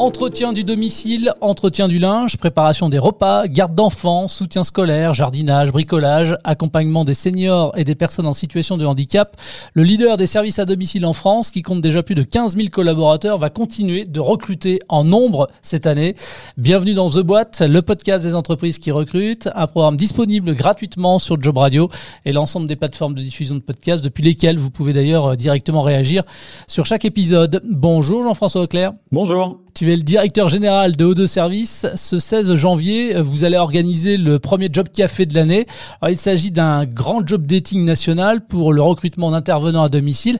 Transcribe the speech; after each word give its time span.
Entretien 0.00 0.54
du 0.54 0.64
domicile, 0.64 1.34
entretien 1.42 1.86
du 1.86 1.98
linge, 1.98 2.38
préparation 2.38 2.88
des 2.88 2.98
repas, 2.98 3.46
garde 3.46 3.74
d'enfants, 3.74 4.28
soutien 4.28 4.64
scolaire, 4.64 5.12
jardinage, 5.12 5.72
bricolage, 5.72 6.38
accompagnement 6.42 7.04
des 7.04 7.12
seniors 7.12 7.76
et 7.76 7.84
des 7.84 7.94
personnes 7.94 8.24
en 8.24 8.32
situation 8.32 8.78
de 8.78 8.86
handicap. 8.86 9.38
Le 9.74 9.82
leader 9.82 10.16
des 10.16 10.24
services 10.24 10.58
à 10.58 10.64
domicile 10.64 11.04
en 11.04 11.12
France, 11.12 11.50
qui 11.50 11.60
compte 11.60 11.82
déjà 11.82 12.02
plus 12.02 12.14
de 12.14 12.22
15 12.22 12.56
000 12.56 12.68
collaborateurs, 12.72 13.36
va 13.36 13.50
continuer 13.50 14.06
de 14.06 14.20
recruter 14.20 14.78
en 14.88 15.04
nombre 15.04 15.50
cette 15.60 15.86
année. 15.86 16.16
Bienvenue 16.56 16.94
dans 16.94 17.10
The 17.10 17.18
Boîte, 17.18 17.60
le 17.60 17.82
podcast 17.82 18.24
des 18.24 18.34
entreprises 18.34 18.78
qui 18.78 18.92
recrutent, 18.92 19.50
un 19.54 19.66
programme 19.66 19.98
disponible 19.98 20.54
gratuitement 20.54 21.18
sur 21.18 21.42
Job 21.42 21.58
Radio 21.58 21.90
et 22.24 22.32
l'ensemble 22.32 22.68
des 22.68 22.76
plateformes 22.76 23.12
de 23.12 23.20
diffusion 23.20 23.54
de 23.54 23.60
podcasts 23.60 24.02
depuis 24.02 24.22
lesquelles 24.22 24.56
vous 24.56 24.70
pouvez 24.70 24.94
d'ailleurs 24.94 25.36
directement 25.36 25.82
réagir 25.82 26.22
sur 26.68 26.86
chaque 26.86 27.04
épisode. 27.04 27.60
Bonjour 27.68 28.24
Jean-François 28.24 28.62
Auclair. 28.62 28.92
Bonjour. 29.12 29.60
Tu 29.74 29.89
le 29.96 30.02
directeur 30.02 30.48
général 30.48 30.96
de 30.96 31.06
O2 31.06 31.26
Service. 31.26 31.86
Ce 31.94 32.18
16 32.18 32.54
janvier, 32.54 33.20
vous 33.20 33.44
allez 33.44 33.56
organiser 33.56 34.16
le 34.16 34.38
premier 34.38 34.68
job 34.72 34.88
café 34.88 35.26
de 35.26 35.34
l'année. 35.34 35.66
il 36.08 36.16
s'agit 36.16 36.50
d'un 36.50 36.84
grand 36.84 37.26
job 37.26 37.46
dating 37.46 37.84
national 37.84 38.46
pour 38.46 38.72
le 38.72 38.82
recrutement 38.82 39.30
d'intervenants 39.30 39.82
à 39.82 39.88
domicile. 39.88 40.38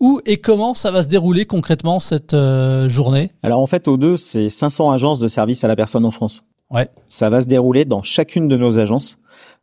Où 0.00 0.20
et 0.26 0.38
comment 0.38 0.74
ça 0.74 0.90
va 0.90 1.02
se 1.02 1.08
dérouler 1.08 1.46
concrètement 1.46 2.00
cette 2.00 2.34
euh, 2.34 2.88
journée? 2.88 3.32
Alors 3.42 3.60
en 3.60 3.66
fait, 3.66 3.86
O2, 3.86 4.16
c'est 4.16 4.48
500 4.48 4.92
agences 4.92 5.18
de 5.18 5.28
service 5.28 5.64
à 5.64 5.68
la 5.68 5.76
personne 5.76 6.04
en 6.04 6.10
France. 6.10 6.42
Ouais. 6.70 6.88
Ça 7.08 7.28
va 7.28 7.42
se 7.42 7.46
dérouler 7.46 7.84
dans 7.84 8.02
chacune 8.02 8.48
de 8.48 8.56
nos 8.56 8.78
agences. 8.78 9.18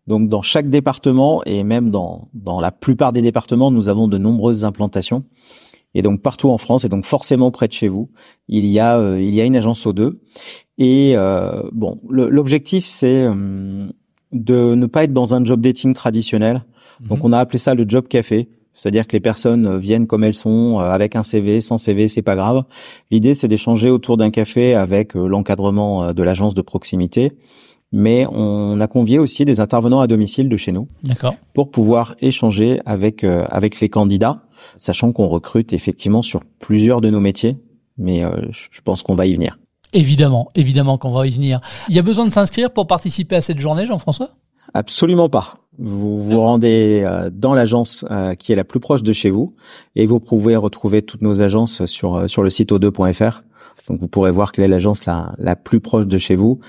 Donc 0.07 0.27
dans 0.27 0.41
chaque 0.41 0.69
département 0.69 1.43
et 1.45 1.63
même 1.63 1.91
dans, 1.91 2.29
dans 2.33 2.59
la 2.61 2.71
plupart 2.71 3.13
des 3.13 3.21
départements, 3.21 3.71
nous 3.71 3.89
avons 3.89 4.07
de 4.07 4.17
nombreuses 4.17 4.65
implantations. 4.65 5.23
Et 5.95 6.01
donc 6.01 6.21
partout 6.21 6.49
en 6.49 6.57
France, 6.57 6.85
et 6.85 6.89
donc 6.89 7.05
forcément 7.05 7.51
près 7.51 7.67
de 7.67 7.73
chez 7.73 7.87
vous, 7.87 8.09
il 8.47 8.65
y 8.65 8.79
a 8.79 8.97
euh, 8.97 9.19
il 9.19 9.33
y 9.33 9.41
a 9.41 9.45
une 9.45 9.55
agence 9.55 9.85
O2. 9.87 10.13
Et 10.77 11.13
euh, 11.15 11.63
bon, 11.71 11.99
l'objectif 12.09 12.85
c'est 12.85 13.23
euh, 13.23 13.87
de 14.31 14.75
ne 14.75 14.85
pas 14.85 15.03
être 15.03 15.13
dans 15.13 15.33
un 15.33 15.43
job 15.43 15.61
dating 15.61 15.93
traditionnel. 15.93 16.63
Donc 17.01 17.19
mhm. 17.19 17.25
on 17.25 17.33
a 17.33 17.39
appelé 17.39 17.57
ça 17.57 17.73
le 17.73 17.85
job 17.87 18.07
café. 18.07 18.49
C'est-à-dire 18.73 19.07
que 19.07 19.13
les 19.13 19.19
personnes 19.19 19.77
viennent 19.77 20.05
comme 20.05 20.23
elles 20.23 20.35
sont, 20.35 20.77
avec 20.77 21.15
un 21.15 21.23
CV, 21.23 21.59
sans 21.59 21.77
CV, 21.77 22.07
c'est 22.07 22.21
pas 22.21 22.35
grave. 22.35 22.63
L'idée, 23.11 23.33
c'est 23.33 23.47
d'échanger 23.47 23.89
autour 23.89 24.15
d'un 24.15 24.29
café 24.29 24.73
avec 24.73 25.15
l'encadrement 25.15 26.13
de 26.13 26.23
l'agence 26.23 26.53
de 26.53 26.61
proximité. 26.61 27.33
Mais 27.91 28.25
on 28.31 28.79
a 28.79 28.87
convié 28.87 29.19
aussi 29.19 29.43
des 29.43 29.59
intervenants 29.59 29.99
à 29.99 30.07
domicile 30.07 30.47
de 30.47 30.55
chez 30.55 30.71
nous, 30.71 30.87
pour 31.53 31.71
pouvoir 31.71 32.15
échanger 32.21 32.79
avec 32.85 33.23
avec 33.25 33.81
les 33.81 33.89
candidats 33.89 34.43
sachant 34.77 35.11
qu'on 35.11 35.27
recrute 35.27 35.73
effectivement 35.73 36.21
sur 36.21 36.41
plusieurs 36.59 37.01
de 37.01 37.09
nos 37.09 37.19
métiers, 37.19 37.57
mais 37.97 38.23
euh, 38.23 38.31
je 38.51 38.81
pense 38.81 39.03
qu'on 39.03 39.15
va 39.15 39.25
y 39.25 39.33
venir. 39.33 39.59
Évidemment, 39.93 40.49
évidemment 40.55 40.97
qu'on 40.97 41.11
va 41.11 41.25
y 41.25 41.31
venir. 41.31 41.61
Il 41.89 41.95
y 41.95 41.99
a 41.99 42.03
besoin 42.03 42.25
de 42.25 42.31
s'inscrire 42.31 42.71
pour 42.71 42.87
participer 42.87 43.35
à 43.35 43.41
cette 43.41 43.59
journée, 43.59 43.85
Jean-François? 43.85 44.29
Absolument 44.73 45.29
pas. 45.29 45.57
Vous 45.79 46.21
vous 46.21 46.41
rendez 46.41 47.03
euh, 47.05 47.29
dans 47.33 47.53
l'agence 47.53 48.05
euh, 48.11 48.35
qui 48.35 48.51
est 48.51 48.55
la 48.55 48.63
plus 48.63 48.79
proche 48.79 49.01
de 49.01 49.13
chez 49.13 49.29
vous 49.29 49.55
et 49.95 50.05
vous 50.05 50.19
pouvez 50.19 50.55
retrouver 50.55 51.01
toutes 51.01 51.21
nos 51.21 51.41
agences 51.41 51.85
sur 51.85 52.29
sur 52.29 52.43
le 52.43 52.49
site 52.49 52.71
o2.fr. 52.71 53.41
Donc 53.87 53.99
vous 53.99 54.07
pourrez 54.07 54.29
voir 54.29 54.51
quelle 54.51 54.65
est 54.65 54.69
l'agence 54.69 55.05
la, 55.05 55.33
la 55.37 55.55
plus 55.55 55.79
proche 55.79 56.05
de 56.05 56.17
chez 56.17 56.35
vous. 56.35 56.59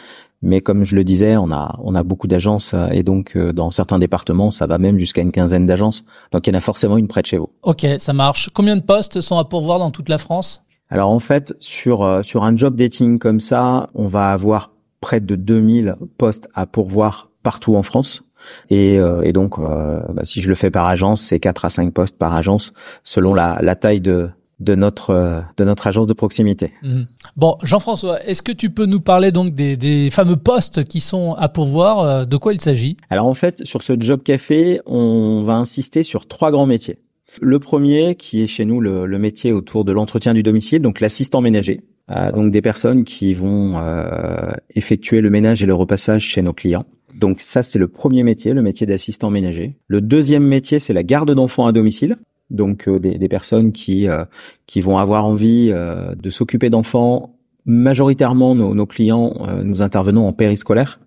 Mais 0.43 0.63
comme 0.63 0.85
je 0.85 0.97
le 0.97 1.05
disais, 1.05 1.37
on 1.37 1.51
a 1.53 1.79
on 1.83 1.95
a 1.95 2.03
beaucoup 2.03 2.27
d'agences 2.27 2.73
euh, 2.73 2.89
et 2.91 3.03
donc 3.03 3.37
euh, 3.37 3.53
dans 3.53 3.71
certains 3.71 3.99
départements, 3.99 4.51
ça 4.51 4.67
va 4.67 4.79
même 4.79 4.99
jusqu'à 4.99 5.21
une 5.21 5.33
quinzaine 5.33 5.67
d'agences. 5.67 6.05
Donc 6.33 6.47
il 6.47 6.53
y 6.53 6.55
en 6.55 6.59
a 6.59 6.63
forcément 6.63 6.97
une 6.97 7.09
près 7.09 7.21
de 7.21 7.27
chez 7.27 7.37
vous. 7.37 7.51
Ok, 7.63 7.87
ça 7.99 8.13
marche. 8.13 8.51
Combien 8.55 8.77
de 8.77 8.83
postes 8.83 9.21
sont 9.21 9.39
à 9.39 9.45
pourvoir 9.45 9.79
dans 9.79 9.91
toute 9.91 10.09
la 10.09 10.19
France? 10.19 10.65
Alors 10.89 11.11
en 11.11 11.19
fait, 11.19 11.55
sur 11.59 12.03
euh, 12.03 12.23
sur 12.23 12.45
un 12.45 12.57
job 12.57 12.75
dating 12.75 13.19
comme 13.19 13.41
ça, 13.41 13.91
on 13.95 14.09
va 14.09 14.31
avoir 14.33 14.73
près 15.01 15.21
de 15.21 15.37
2000 15.37 15.97
postes 16.17 16.49
à 16.55 16.65
pourvoir 16.65 17.31
partout 17.43 17.77
en 17.77 17.83
France. 17.83 18.23
Et, 18.71 18.95
et 18.95 19.33
donc, 19.35 19.61
bah, 19.61 20.25
si 20.25 20.41
je 20.41 20.49
le 20.49 20.55
fais 20.55 20.71
par 20.71 20.87
agence, 20.87 21.21
c'est 21.21 21.39
4 21.39 21.67
à 21.67 21.69
5 21.69 21.93
postes 21.93 22.17
par 22.17 22.35
agence, 22.35 22.73
selon 23.03 23.35
la, 23.35 23.59
la 23.61 23.75
taille 23.77 24.01
de, 24.01 24.31
de 24.61 24.75
notre 24.75 25.11
euh, 25.11 25.41
de 25.57 25.65
notre 25.65 25.87
agence 25.87 26.07
de 26.07 26.13
proximité. 26.13 26.73
Mhm. 26.83 27.07
Bon, 27.37 27.57
Jean-François, 27.63 28.23
est-ce 28.25 28.43
que 28.43 28.53
tu 28.53 28.71
peux 28.71 28.87
nous 28.87 29.01
parler 29.01 29.33
donc 29.33 29.55
des, 29.55 29.77
des 29.77 30.11
fameux 30.11 30.37
postes 30.37 30.85
qui 30.85 31.01
sont 31.01 31.35
à 31.35 31.49
pourvoir 31.49 32.01
euh, 32.01 32.25
De 32.25 32.37
quoi 32.37 32.53
il 32.53 32.61
s'agit? 32.61 32.97
Alors 33.09 33.27
en 33.27 33.35
fait, 33.35 33.65
sur 33.67 33.83
ce 33.83 33.95
job 33.99 34.23
café, 34.23 34.81
on 34.87 35.43
va 35.43 35.55
insister 35.55 36.03
sur 36.03 36.27
trois 36.27 36.51
grands 36.51 36.67
métiers. 36.67 36.99
Le 37.41 37.59
premier, 37.59 38.17
qui 38.17 38.43
est 38.43 38.47
chez 38.47 38.65
nous 38.65 38.81
le, 38.81 39.07
le 39.07 39.19
métier 39.19 39.53
autour 39.53 39.85
de 39.85 39.93
l'entretien 39.93 40.35
du 40.35 40.43
domicile, 40.43 40.83
donc 40.83 41.01
l'assistant 41.01 41.41
ménager. 41.41 41.83
Euh, 42.11 42.33
donc 42.33 42.51
des 42.51 42.63
personnes 42.63 43.05
qui 43.05 43.35
vont 43.35 43.79
euh, 43.79 44.51
effectuer 44.75 45.21
le 45.21 45.31
ménage 45.31 45.63
et 45.63 45.67
le 45.67 45.75
repassage 45.75 46.23
chez 46.23 46.43
nos 46.43 46.53
clients. 46.53 46.85
Donc 47.15 47.41
ça, 47.41 47.63
c'est 47.63 47.79
le 47.79 47.89
premier 47.89 48.23
métier, 48.23 48.53
le 48.53 48.63
métier 48.63 48.87
d'assistant 48.87 49.31
ménager. 49.31 49.77
Le 49.87 50.01
deuxième 50.01 50.45
métier, 50.45 50.79
c'est 50.79 50.93
la 50.93 51.03
garde 51.03 51.33
d'enfants 51.33 51.67
à 51.67 51.73
domicile 51.73 52.17
donc 52.51 52.89
euh, 52.89 52.99
des, 52.99 53.19
des, 53.19 53.29
personnes 53.29 53.73
qui 53.73 54.09
euh, 54.09 54.25
qui 54.67 54.81
vont 54.81 54.99
avoir 54.99 55.25
envie 55.27 55.71
euh, 55.71 56.15
de 56.15 56.31
s'occuper 56.31 56.71
d'enfants. 56.71 57.37
Majoritairement, 57.67 58.55
nos, 58.55 58.75
nos 58.75 58.87
clients, 58.87 59.47
nous 59.63 59.83
intervenons 59.83 60.27
en 60.27 60.33
périscolaire, 60.33 60.99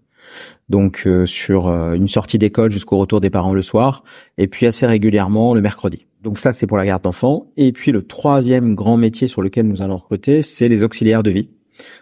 donc 0.70 1.08
sur 1.26 1.68
une 1.68 2.08
sortie 2.08 2.38
d'école 2.38 2.70
jusqu'au 2.70 2.98
retour 2.98 3.20
des 3.20 3.32
parents 3.32 3.54
le 3.54 3.64
soir, 3.64 4.04
et 4.38 4.48
puis 4.48 4.68
assez 4.68 4.86
régulièrement 4.86 5.56
le 5.56 5.62
mercredi. 5.62 6.06
Donc 6.22 6.38
ça, 6.38 6.54
c'est 6.54 6.68
pour 6.68 6.78
la 6.78 6.86
garde 6.86 7.02
d'enfants. 7.02 7.48
Et 7.58 7.72
puis 7.72 7.92
le 7.92 8.06
troisième 8.06 8.76
grand 8.76 8.98
métier 8.98 9.28
sur 9.28 9.42
lequel 9.42 9.68
nous 9.68 9.82
allons 9.82 9.98
recruter, 9.98 10.44
c'est 10.44 10.70
les 10.70 10.84
auxiliaires 10.84 11.24
de 11.24 11.32
vie. 11.32 11.50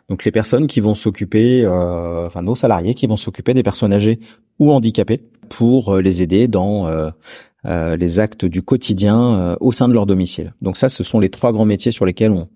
Donc 0.10 0.26
les 0.26 0.32
personnes 0.32 0.68
qui 0.68 0.80
vont 0.80 0.96
s'occuper, 0.96 1.64
euh, 1.64 2.28
enfin 2.28 2.42
nos 2.42 2.56
salariés 2.56 2.94
qui 2.94 3.08
vont 3.08 3.16
s'occuper 3.16 3.54
des 3.54 3.64
personnes 3.64 3.94
âgées 3.94 4.20
ou 4.60 4.72
handicapées 4.72 5.22
pour 5.50 5.96
les 5.98 6.22
aider 6.22 6.48
dans 6.48 6.88
euh, 6.88 7.10
les 7.64 8.20
actes 8.20 8.46
du 8.46 8.62
quotidien 8.62 9.20
euh, 9.20 9.56
au 9.60 9.72
sein 9.72 9.88
de 9.88 9.94
leur 9.94 10.06
domicile. 10.06 10.54
Donc 10.62 10.78
ça, 10.78 10.90
ce 10.90 11.04
sont 11.04 11.20
les 11.20 11.30
trois 11.30 11.52
grands 11.52 11.66
métiers 11.66 11.92
sur 11.92 12.06
lesquels 12.06 12.32
on, 12.32 12.48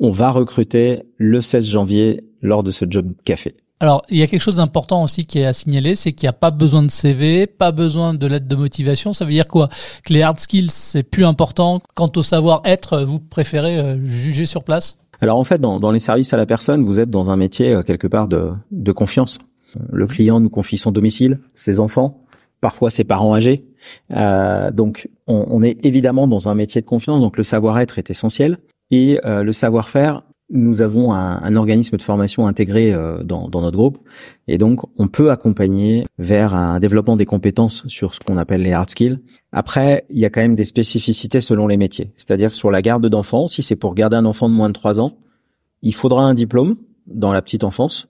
on 0.00 0.10
va 0.10 0.30
recruter 0.30 1.02
le 1.16 1.40
16 1.40 1.66
janvier 1.66 2.24
lors 2.40 2.62
de 2.62 2.70
ce 2.70 2.84
job 2.88 3.12
café. 3.24 3.56
Alors, 3.80 4.02
il 4.08 4.16
y 4.16 4.22
a 4.22 4.26
quelque 4.26 4.40
chose 4.40 4.56
d'important 4.56 5.02
aussi 5.02 5.26
qui 5.26 5.40
est 5.40 5.44
à 5.44 5.52
signaler, 5.52 5.94
c'est 5.94 6.12
qu'il 6.12 6.26
n'y 6.26 6.30
a 6.30 6.34
pas 6.34 6.50
besoin 6.50 6.82
de 6.82 6.90
CV, 6.90 7.46
pas 7.46 7.72
besoin 7.72 8.14
de 8.14 8.26
lettre 8.26 8.46
de 8.46 8.56
motivation. 8.56 9.12
Ça 9.12 9.24
veut 9.24 9.32
dire 9.32 9.48
quoi? 9.48 9.68
Que 10.04 10.14
les 10.14 10.22
hard 10.22 10.38
skills, 10.38 10.70
c'est 10.70 11.02
plus 11.02 11.24
important. 11.24 11.80
Quant 11.94 12.10
au 12.16 12.22
savoir-être, 12.22 13.02
vous 13.02 13.20
préférez 13.20 13.78
euh, 13.78 14.02
juger 14.02 14.46
sur 14.46 14.64
place? 14.64 14.96
Alors 15.20 15.38
en 15.38 15.44
fait, 15.44 15.60
dans, 15.60 15.80
dans, 15.80 15.90
les 15.90 15.98
services 15.98 16.32
à 16.32 16.36
la 16.36 16.46
personne, 16.46 16.82
vous 16.82 17.00
êtes 17.00 17.10
dans 17.10 17.30
un 17.30 17.36
métier 17.36 17.78
quelque 17.86 18.06
part 18.06 18.28
de, 18.28 18.52
de 18.70 18.92
confiance. 18.92 19.38
Le 19.90 20.06
client 20.06 20.40
nous 20.40 20.50
confie 20.50 20.78
son 20.78 20.92
domicile, 20.92 21.40
ses 21.54 21.80
enfants, 21.80 22.23
parfois 22.64 22.88
ses 22.88 23.04
parents 23.04 23.34
âgés. 23.34 23.66
Euh, 24.12 24.70
donc, 24.70 25.10
on, 25.26 25.44
on, 25.50 25.62
est 25.62 25.76
évidemment 25.84 26.26
dans 26.26 26.48
un 26.48 26.54
métier 26.54 26.80
de 26.80 26.86
confiance, 26.86 27.20
donc 27.20 27.36
le 27.36 27.42
savoir-être 27.42 27.98
est 27.98 28.08
essentiel 28.08 28.56
et 28.90 29.20
euh, 29.26 29.42
le 29.42 29.52
savoir-faire. 29.52 30.22
Nous 30.48 30.80
avons 30.80 31.12
un, 31.12 31.42
un, 31.42 31.56
organisme 31.56 31.98
de 31.98 32.02
formation 32.02 32.46
intégré 32.46 32.94
euh, 32.94 33.22
dans, 33.22 33.50
dans, 33.50 33.60
notre 33.60 33.76
groupe 33.76 33.98
et 34.48 34.56
donc 34.56 34.80
on 34.98 35.08
peut 35.08 35.30
accompagner 35.30 36.06
vers 36.18 36.54
un 36.54 36.80
développement 36.80 37.16
des 37.16 37.26
compétences 37.26 37.86
sur 37.86 38.14
ce 38.14 38.20
qu'on 38.20 38.38
appelle 38.38 38.62
les 38.62 38.72
hard 38.72 38.88
skills. 38.88 39.18
Après, 39.52 40.06
il 40.08 40.18
y 40.18 40.24
a 40.24 40.30
quand 40.30 40.40
même 40.40 40.54
des 40.54 40.64
spécificités 40.64 41.42
selon 41.42 41.66
les 41.66 41.76
métiers. 41.76 42.12
C'est-à-dire 42.16 42.50
sur 42.50 42.70
la 42.70 42.80
garde 42.80 43.06
d'enfants, 43.06 43.46
si 43.46 43.62
c'est 43.62 43.76
pour 43.76 43.94
garder 43.94 44.16
un 44.16 44.24
enfant 44.24 44.48
de 44.48 44.54
moins 44.54 44.68
de 44.68 44.72
3 44.72 45.00
ans, 45.00 45.18
il 45.82 45.94
faudra 45.94 46.22
un 46.22 46.32
diplôme 46.32 46.76
dans 47.06 47.34
la 47.34 47.42
petite 47.42 47.62
enfance 47.62 48.08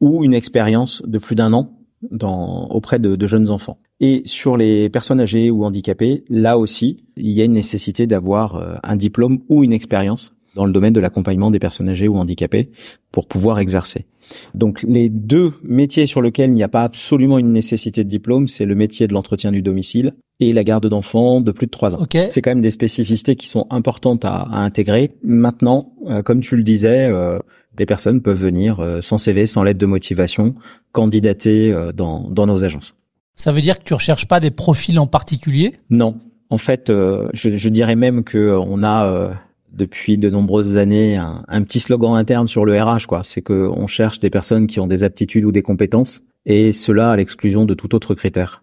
ou 0.00 0.24
une 0.24 0.34
expérience 0.34 1.00
de 1.06 1.18
plus 1.18 1.36
d'un 1.36 1.54
an 1.54 1.70
dans, 2.10 2.66
auprès 2.68 2.98
de, 2.98 3.16
de, 3.16 3.26
jeunes 3.26 3.50
enfants. 3.50 3.78
Et 4.00 4.22
sur 4.24 4.56
les 4.56 4.88
personnes 4.88 5.20
âgées 5.20 5.50
ou 5.50 5.64
handicapées, 5.64 6.24
là 6.28 6.58
aussi, 6.58 7.04
il 7.16 7.30
y 7.30 7.40
a 7.40 7.44
une 7.44 7.52
nécessité 7.52 8.06
d'avoir 8.06 8.56
euh, 8.56 8.74
un 8.82 8.96
diplôme 8.96 9.38
ou 9.48 9.64
une 9.64 9.72
expérience 9.72 10.34
dans 10.54 10.66
le 10.66 10.72
domaine 10.72 10.92
de 10.92 11.00
l'accompagnement 11.00 11.50
des 11.50 11.58
personnes 11.58 11.88
âgées 11.88 12.08
ou 12.08 12.16
handicapées 12.16 12.70
pour 13.12 13.26
pouvoir 13.26 13.58
exercer. 13.58 14.06
Donc 14.54 14.82
les 14.86 15.08
deux 15.08 15.52
métiers 15.62 16.06
sur 16.06 16.22
lesquels 16.22 16.50
il 16.50 16.54
n'y 16.54 16.62
a 16.62 16.68
pas 16.68 16.82
absolument 16.82 17.38
une 17.38 17.52
nécessité 17.52 18.04
de 18.04 18.08
diplôme, 18.08 18.48
c'est 18.48 18.64
le 18.64 18.74
métier 18.74 19.06
de 19.06 19.12
l'entretien 19.12 19.52
du 19.52 19.62
domicile 19.62 20.14
et 20.40 20.52
la 20.52 20.64
garde 20.64 20.86
d'enfants 20.86 21.40
de 21.40 21.52
plus 21.52 21.66
de 21.66 21.70
trois 21.70 21.94
ans. 21.94 21.98
C'est 22.30 22.42
quand 22.42 22.50
même 22.50 22.60
des 22.60 22.70
spécificités 22.70 23.36
qui 23.36 23.48
sont 23.48 23.66
importantes 23.70 24.24
à, 24.24 24.42
à 24.42 24.58
intégrer. 24.58 25.12
Maintenant, 25.22 25.92
euh, 26.08 26.22
comme 26.22 26.40
tu 26.40 26.56
le 26.56 26.62
disais, 26.62 27.06
euh, 27.06 27.38
les 27.78 27.86
personnes 27.86 28.20
peuvent 28.20 28.40
venir 28.40 28.80
euh, 28.80 29.00
sans 29.00 29.18
CV, 29.18 29.46
sans 29.46 29.62
lettre 29.62 29.78
de 29.78 29.86
motivation, 29.86 30.54
candidater 30.92 31.74
dans, 31.94 32.28
dans 32.30 32.46
nos 32.46 32.64
agences. 32.64 32.96
Ça 33.36 33.52
veut 33.52 33.60
dire 33.60 33.78
que 33.78 33.84
tu 33.84 33.94
recherches 33.94 34.26
pas 34.26 34.40
des 34.40 34.50
profils 34.50 34.98
en 34.98 35.06
particulier? 35.06 35.74
Non. 35.90 36.18
En 36.50 36.58
fait, 36.58 36.90
euh, 36.90 37.28
je, 37.32 37.56
je, 37.56 37.68
dirais 37.68 37.96
même 37.96 38.22
que 38.22 38.56
on 38.56 38.82
a 38.84 39.30
depuis 39.72 40.18
de 40.18 40.30
nombreuses 40.30 40.76
années 40.76 41.16
un, 41.16 41.42
un, 41.48 41.62
petit 41.62 41.80
slogan 41.80 42.14
interne 42.14 42.46
sur 42.46 42.64
le 42.64 42.80
RH, 42.80 43.06
quoi. 43.06 43.22
C'est 43.22 43.42
que 43.42 43.68
on 43.68 43.86
cherche 43.86 44.20
des 44.20 44.30
personnes 44.30 44.66
qui 44.66 44.80
ont 44.80 44.86
des 44.86 45.02
aptitudes 45.02 45.44
ou 45.44 45.52
des 45.52 45.62
compétences, 45.62 46.22
et 46.46 46.72
cela 46.72 47.10
à 47.10 47.16
l'exclusion 47.16 47.64
de 47.64 47.74
tout 47.74 47.94
autre 47.94 48.14
critère. 48.14 48.62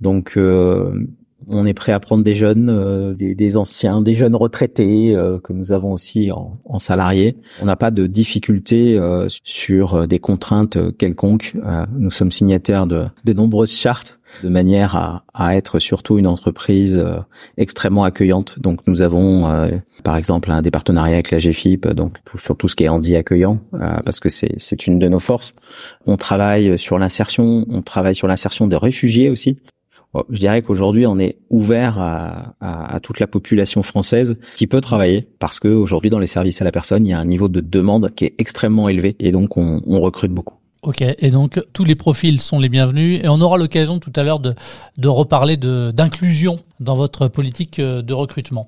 Donc, 0.00 0.34
euh, 0.36 1.06
on 1.48 1.66
est 1.66 1.74
prêt 1.74 1.92
à 1.92 2.00
prendre 2.00 2.24
des 2.24 2.34
jeunes, 2.34 2.70
euh, 2.70 3.14
des, 3.14 3.56
anciens, 3.56 4.00
des 4.00 4.14
jeunes 4.14 4.34
retraités 4.34 5.14
euh, 5.14 5.38
que 5.38 5.52
nous 5.52 5.72
avons 5.72 5.92
aussi 5.92 6.32
en, 6.32 6.58
en 6.64 6.78
salariés. 6.78 7.36
On 7.62 7.66
n'a 7.66 7.76
pas 7.76 7.90
de 7.90 8.06
difficulté 8.06 8.98
euh, 8.98 9.26
sur 9.44 10.08
des 10.08 10.18
contraintes 10.18 10.78
quelconques. 10.96 11.54
nous 11.96 12.10
sommes 12.10 12.30
signataires 12.30 12.86
de, 12.86 13.06
de 13.24 13.32
nombreuses 13.32 13.72
chartes 13.72 14.18
de 14.42 14.48
manière 14.48 14.96
à, 14.96 15.24
à, 15.34 15.56
être 15.56 15.78
surtout 15.78 16.18
une 16.18 16.26
entreprise 16.26 17.02
extrêmement 17.56 18.04
accueillante. 18.04 18.58
Donc 18.58 18.80
nous 18.86 19.00
avons 19.00 19.70
par 20.02 20.16
exemple 20.16 20.50
un 20.50 20.62
des 20.62 20.70
partenariats 20.70 21.14
avec 21.14 21.30
la 21.30 21.38
GFIP, 21.38 21.88
donc 21.88 22.16
sur 22.34 22.56
tout 22.56 22.68
ce 22.68 22.76
qui 22.76 22.84
est 22.84 22.88
handi 22.88 23.16
accueillant, 23.16 23.60
parce 24.04 24.20
que 24.20 24.28
c'est, 24.28 24.52
c'est 24.58 24.86
une 24.86 24.98
de 24.98 25.08
nos 25.08 25.20
forces. 25.20 25.54
On 26.06 26.16
travaille 26.16 26.78
sur 26.78 26.98
l'insertion, 26.98 27.64
on 27.70 27.82
travaille 27.82 28.14
sur 28.14 28.26
l'insertion 28.26 28.66
des 28.66 28.76
réfugiés 28.76 29.30
aussi 29.30 29.56
je 30.30 30.38
dirais 30.38 30.62
qu'aujourd'hui, 30.62 31.06
on 31.06 31.18
est 31.18 31.38
ouvert 31.50 31.98
à, 31.98 33.00
toute 33.02 33.20
la 33.20 33.26
population 33.26 33.82
française 33.82 34.36
qui 34.56 34.66
peut 34.66 34.80
travailler 34.80 35.28
parce 35.38 35.60
que 35.60 35.68
aujourd'hui, 35.68 36.10
dans 36.10 36.18
les 36.18 36.26
services 36.26 36.60
à 36.60 36.64
la 36.64 36.72
personne, 36.72 37.06
il 37.06 37.10
y 37.10 37.12
a 37.12 37.18
un 37.18 37.24
niveau 37.24 37.48
de 37.48 37.60
demande 37.60 38.14
qui 38.14 38.24
est 38.24 38.34
extrêmement 38.38 38.88
élevé 38.88 39.16
et 39.20 39.32
donc 39.32 39.56
on, 39.56 39.80
recrute 40.00 40.32
beaucoup. 40.32 40.54
Ok, 40.82 41.02
et 41.02 41.30
donc 41.30 41.60
tous 41.72 41.84
les 41.84 41.94
profils 41.94 42.40
sont 42.40 42.58
les 42.58 42.68
bienvenus 42.68 43.20
et 43.22 43.28
on 43.28 43.40
aura 43.40 43.58
l'occasion 43.58 43.98
tout 43.98 44.12
à 44.14 44.22
l'heure 44.22 44.40
de 44.40 45.08
reparler 45.08 45.56
d'inclusion 45.56 46.56
dans 46.80 46.96
votre 46.96 47.28
politique 47.28 47.78
euh, 47.78 48.02
de 48.02 48.12
recrutement. 48.12 48.66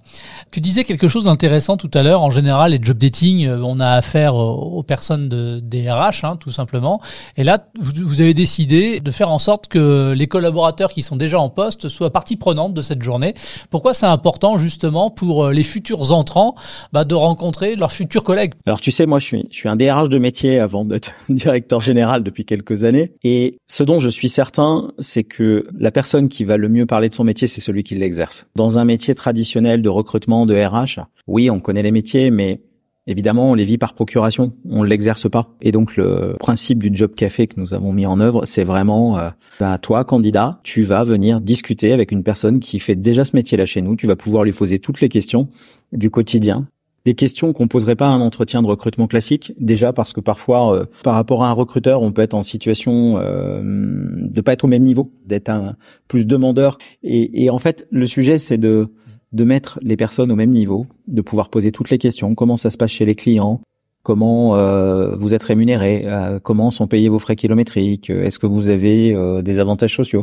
Tu 0.51 0.61
disais 0.61 0.85
quelque 0.85 1.09
chose 1.09 1.25
d'intéressant 1.25 1.77
tout 1.77 1.91
à 1.95 2.03
l'heure. 2.03 2.23
En 2.23 2.31
général, 2.31 2.73
les 2.73 2.81
job 2.83 2.99
dating, 2.99 3.47
euh, 3.47 3.61
on 3.63 3.81
a 3.81 3.91
affaire 3.91 4.35
aux 4.35 4.83
personnes 4.83 5.29
de, 5.29 5.61
des 5.61 5.91
RH, 5.91 6.25
hein, 6.25 6.37
tout 6.37 6.51
simplement. 6.51 7.01
Et 7.37 7.43
là, 7.43 7.65
vous, 7.79 8.21
avez 8.21 8.35
décidé 8.35 9.01
de 9.01 9.11
faire 9.11 9.31
en 9.31 9.39
sorte 9.39 9.69
que 9.69 10.15
les 10.17 10.27
collaborateurs 10.27 10.91
qui 10.91 11.03
sont 11.03 11.17
déjà 11.17 11.39
en 11.39 11.51
poste 11.51 11.89
soient 11.89 12.11
partie 12.11 12.37
prenante 12.37 12.75
de 12.75 12.83
cette 12.83 13.03
journée. 13.03 13.35
Pourquoi 13.71 13.93
c'est 13.93 14.07
important 14.07 14.59
justement 14.59 15.11
pour 15.11 15.47
euh, 15.47 15.53
les 15.53 15.63
futurs 15.63 16.13
entrants 16.13 16.55
bah, 16.93 17.05
de 17.05 17.15
rencontrer 17.15 17.77
leurs 17.77 17.93
futurs 17.93 18.23
collègues? 18.23 18.55
Alors 18.67 18.81
tu 18.81 18.91
sais, 18.91 19.07
moi 19.07 19.19
je 19.19 19.27
suis, 19.27 19.49
je 19.51 19.57
suis 19.57 19.69
un 19.69 19.77
DRH 19.77 20.09
de 20.09 20.19
métier 20.19 20.59
avant 20.59 20.85
d'être 20.85 21.13
directeur 21.29 21.81
général 21.81 22.23
depuis 22.23 22.45
quelques 22.45 22.85
années. 22.85 23.13
Et 23.23 23.59
ce 23.67 23.83
dont 23.83 23.99
je 23.99 24.09
suis 24.09 24.29
certain, 24.29 24.93
c'est 24.99 25.25
que 25.25 25.67
la 25.79 25.91
personne 25.91 26.29
qui 26.29 26.45
va 26.45 26.57
le 26.57 26.69
mieux 26.69 26.87
parler 26.87 27.09
de 27.09 27.15
son 27.15 27.25
métier, 27.25 27.47
c'est 27.47 27.61
celui 27.61 27.83
qui 27.83 27.98
l'exerce. 27.99 28.47
Dans 28.57 28.79
un 28.79 28.85
métier 28.85 29.15
traditionnel 29.15 29.83
de 29.83 29.89
recrutement, 29.89 30.47
de 30.47 30.55
RH, 30.55 31.01
oui, 31.27 31.51
on 31.51 31.61
connaît 31.61 31.83
les 31.83 31.93
métiers, 31.93 32.31
mais 32.31 32.61
Évidemment, 33.09 33.53
on 33.53 33.55
les 33.55 33.65
vit 33.65 33.79
par 33.79 33.95
procuration, 33.95 34.53
on 34.69 34.83
ne 34.83 34.87
l'exerce 34.87 35.31
pas. 35.31 35.57
Et 35.63 35.73
donc 35.73 35.97
le 35.97 36.37
principe 36.39 36.83
du 36.83 36.91
job 36.93 37.15
café 37.15 37.47
que 37.47 37.59
nous 37.59 37.73
avons 37.73 37.91
mis 37.91 38.05
en 38.05 38.21
œuvre, 38.21 38.45
c'est 38.45 38.65
vraiment, 38.65 39.19
euh, 39.19 39.31
bah, 39.59 39.79
toi, 39.79 40.05
candidat, 40.05 40.61
tu 40.63 40.83
vas 40.83 41.05
venir 41.05 41.41
discuter 41.41 41.95
avec 41.95 42.13
une 42.13 42.23
personne 42.23 42.61
qui 42.61 42.79
fait 42.79 42.97
déjà 42.97 43.25
ce 43.25 43.35
métier-là 43.35 43.65
chez 43.65 43.81
nous. 43.81 43.97
Tu 43.97 44.07
vas 44.07 44.15
pouvoir 44.15 44.45
lui 44.45 44.53
poser 44.53 44.79
toutes 44.79 45.01
les 45.01 45.09
questions 45.09 45.49
du 45.93 46.11
quotidien, 46.11 46.69
des 47.05 47.15
questions 47.15 47.53
qu'on 47.53 47.69
poserait 47.69 47.97
pas 47.97 48.07
à 48.07 48.11
un 48.11 48.21
entretien 48.21 48.63
de 48.63 48.67
recrutement 48.67 49.07
classique. 49.07 49.53
Déjà 49.59 49.93
parce 49.93 50.13
que 50.13 50.21
parfois, 50.21 50.75
euh, 50.75 50.85
par 51.03 51.15
rapport 51.15 51.45
à 51.45 51.49
un 51.49 51.53
recruteur, 51.53 52.03
on 52.03 52.13
peut 52.13 52.23
être 52.23 52.35
en 52.35 52.43
situation 52.43 53.19
euh, 53.19 53.63
de 53.65 54.41
pas 54.41 54.53
être 54.53 54.65
au 54.65 54.69
même 54.69 54.83
niveau, 54.83 55.13
d'être 55.27 55.49
un 55.49 55.77
plus 56.09 56.27
demandeur. 56.27 56.79
Et, 57.03 57.45
et 57.45 57.51
en 57.51 57.59
fait, 57.59 57.87
le 57.91 58.07
sujet, 58.07 58.39
c'est 58.39 58.59
de 58.59 58.89
de 59.33 59.45
mettre 59.45 59.79
les 59.83 59.97
personnes 59.97 60.33
au 60.33 60.37
même 60.37 60.51
niveau, 60.51 60.87
de 61.07 61.21
pouvoir 61.21 61.51
poser 61.51 61.73
toutes 61.73 61.91
les 61.91 61.99
questions. 61.99 62.35
Comment 62.35 62.57
ça 62.57 62.71
se 62.71 62.77
passe 62.77 62.93
chez 62.93 63.05
les 63.05 63.15
clients 63.15 63.61
Comment 64.09 64.57
euh, 64.57 65.15
vous 65.17 65.35
êtes 65.35 65.43
rémunéré 65.43 66.05
euh, 66.07 66.39
Comment 66.43 66.71
sont 66.71 66.87
payés 66.87 67.11
vos 67.11 67.19
frais 67.19 67.37
kilométriques 67.37 68.09
Est-ce 68.09 68.39
que 68.39 68.47
vous 68.47 68.71
avez 68.71 69.15
euh, 69.15 69.43
des 69.43 69.61
avantages 69.61 69.95
sociaux 69.95 70.23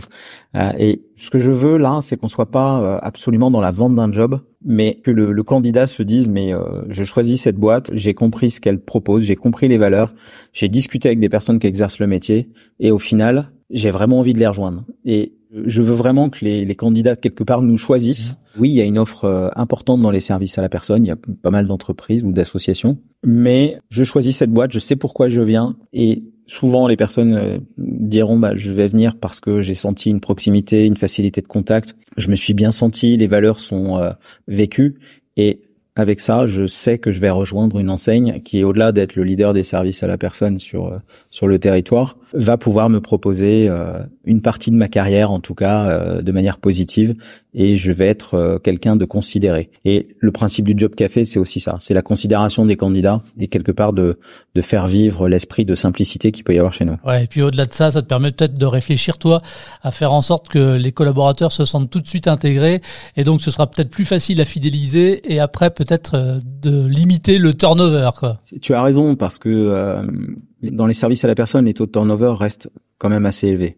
Et 0.80 1.04
ce 1.16 1.30
que 1.30 1.38
je 1.38 1.52
veux 1.52 1.78
là, 1.78 2.00
c'est 2.02 2.18
qu'on 2.18 2.28
soit 2.28 2.50
pas 2.50 2.98
absolument 3.04 3.52
dans 3.52 3.62
la 3.62 3.70
vente 3.70 3.94
d'un 3.94 4.12
job, 4.12 4.40
mais 4.66 4.96
que 4.96 5.12
le, 5.12 5.32
le 5.32 5.44
candidat 5.44 5.86
se 5.86 6.02
dise 6.02 6.28
mais 6.28 6.52
je 6.90 7.04
choisis 7.04 7.44
cette 7.44 7.58
boîte, 7.58 7.92
j'ai 7.94 8.16
compris 8.16 8.50
ce 8.50 8.60
qu'elle 8.60 8.80
propose, 8.80 9.22
j'ai 9.22 9.36
compris 9.36 9.68
les 9.68 9.78
valeurs, 9.78 10.16
j'ai 10.52 10.68
discuté 10.68 11.10
avec 11.10 11.20
des 11.20 11.30
personnes 11.30 11.60
qui 11.60 11.68
exercent 11.68 12.00
le 12.00 12.08
métier, 12.08 12.50
et 12.80 12.90
au 12.90 12.98
final, 12.98 13.52
j'ai 13.70 13.92
vraiment 13.92 14.18
envie 14.18 14.34
de 14.34 14.40
les 14.40 14.48
rejoindre. 14.48 14.84
Et 15.06 15.34
je 15.66 15.82
veux 15.82 15.94
vraiment 15.94 16.30
que 16.30 16.44
les, 16.44 16.66
les 16.66 16.76
candidats 16.76 17.16
quelque 17.16 17.44
part 17.44 17.62
nous 17.62 17.78
choisissent. 17.78 18.38
Mmh. 18.56 18.62
Oui, 18.62 18.70
il 18.70 18.76
y 18.76 18.82
a 18.82 18.86
une 18.86 18.98
offre 18.98 19.26
euh, 19.26 19.50
importante 19.56 20.02
dans 20.02 20.12
les 20.12 20.20
services 20.20 20.58
à 20.58 20.62
la 20.62 20.70
personne. 20.70 21.06
Il 21.06 21.08
y 21.08 21.12
a 21.12 21.18
pas 21.42 21.52
mal 21.52 21.68
d'entreprises 21.68 22.24
ou 22.24 22.32
d'associations, 22.32 22.98
mais 23.24 23.78
je 23.90 24.04
choisis 24.04 24.38
cette 24.38 24.52
boîte. 24.52 24.72
Je 24.72 24.80
sais 24.80 24.96
pourquoi 24.96 25.30
je 25.30 25.42
viens 25.42 25.76
et 25.94 26.24
souvent 26.46 26.88
les 26.88 26.96
personnes 26.96 27.34
euh, 27.34 27.58
diront 27.78 28.38
bah 28.38 28.56
je 28.56 28.72
vais 28.72 28.88
venir 28.88 29.18
parce 29.18 29.40
que 29.40 29.62
j'ai 29.62 29.74
senti 29.74 30.10
une 30.10 30.20
proximité, 30.20 30.86
une 30.86 30.98
facilité 30.98 31.42
de 31.42 31.48
contact. 31.48 31.96
Je 32.18 32.30
me 32.30 32.36
suis 32.36 32.54
bien 32.54 32.72
senti, 32.72 33.18
les 33.18 33.28
valeurs 33.28 33.60
sont 33.60 33.98
euh, 33.98 34.12
vécues 34.48 35.00
et 35.38 35.62
avec 35.98 36.20
ça, 36.20 36.46
je 36.46 36.68
sais 36.68 36.98
que 36.98 37.12
je 37.12 37.22
vais 37.22 37.30
rejoindre 37.30 37.80
une 37.80 37.90
enseigne 37.90 38.42
qui, 38.44 38.66
au-delà 38.66 38.92
d'être 38.92 39.16
le 39.16 39.24
leader 39.24 39.54
des 39.54 39.64
services 39.64 40.04
à 40.04 40.08
la 40.08 40.18
personne 40.18 40.60
sur 40.60 40.88
euh, 40.88 40.98
sur 41.30 41.48
le 41.48 41.58
territoire, 41.58 42.18
va 42.34 42.58
pouvoir 42.58 42.90
me 42.90 43.00
proposer 43.00 43.68
euh, 43.70 44.00
une 44.26 44.42
partie 44.42 44.72
de 44.72 44.76
ma 44.76 44.90
carrière, 44.90 45.32
en 45.32 45.40
tout 45.40 45.56
cas, 45.56 45.86
euh, 45.86 46.22
de 46.22 46.32
manière 46.34 46.58
positive, 46.58 47.16
et 47.54 47.78
je 47.78 47.94
vais 47.94 48.08
être 48.08 48.60
quelqu'un 48.62 48.98
de 48.98 49.06
considéré. 49.06 49.70
Et 49.86 50.10
le 50.20 50.32
principe 50.34 50.66
du 50.66 50.74
job 50.76 50.94
café, 50.94 51.24
c'est 51.24 51.40
aussi 51.40 51.62
ça, 51.62 51.78
c'est 51.80 51.94
la 51.94 52.02
considération 52.02 52.66
des 52.66 52.76
candidats 52.76 53.22
et 53.40 53.48
quelque 53.48 53.72
part 53.72 53.94
de 53.94 54.20
de 54.56 54.62
faire 54.62 54.88
vivre 54.88 55.30
l'esprit 55.30 55.66
de 55.66 55.76
simplicité 55.76 56.34
qu'il 56.34 56.44
peut 56.44 56.54
y 56.54 56.58
avoir 56.58 56.74
chez 56.74 56.84
nous. 56.84 56.98
Ouais, 57.06 57.24
et 57.24 57.28
puis 57.28 57.42
au-delà 57.42 57.66
de 57.66 57.74
ça, 57.74 57.92
ça 57.92 58.02
te 58.02 58.08
permet 58.08 58.32
peut-être 58.32 58.60
de 58.60 58.66
réfléchir 58.66 59.18
toi 59.18 59.42
à 59.82 59.92
faire 59.92 60.12
en 60.12 60.22
sorte 60.22 60.50
que 60.50 60.76
les 60.76 60.92
collaborateurs 60.92 61.54
se 61.54 61.64
sentent 61.64 61.90
tout 61.90 62.02
de 62.02 62.08
suite 62.08 62.28
intégrés, 62.28 62.82
et 63.16 63.24
donc 63.24 63.42
ce 63.42 63.52
sera 63.52 63.68
peut-être 63.68 63.90
plus 63.90 64.06
facile 64.06 64.42
à 64.42 64.46
fidéliser, 64.46 65.34
et 65.34 65.40
après 65.40 65.70
peut-être 65.86 66.16
euh, 66.16 66.40
de 66.44 66.88
limiter 66.88 67.38
le 67.38 67.54
turnover. 67.54 68.10
Quoi. 68.18 68.40
Tu 68.62 68.74
as 68.74 68.84
raison 68.84 69.16
parce 69.16 69.38
que 69.38 69.50
euh, 69.50 70.04
dans 70.64 70.88
les 70.88 70.94
services 70.94 71.24
à 71.24 71.28
la 71.28 71.36
personne, 71.36 71.66
les 71.66 71.74
taux 71.74 71.86
de 71.86 71.92
turnover 71.92 72.34
restent 72.38 72.70
quand 72.98 73.10
même 73.10 73.26
assez 73.26 73.48
élevés. 73.48 73.78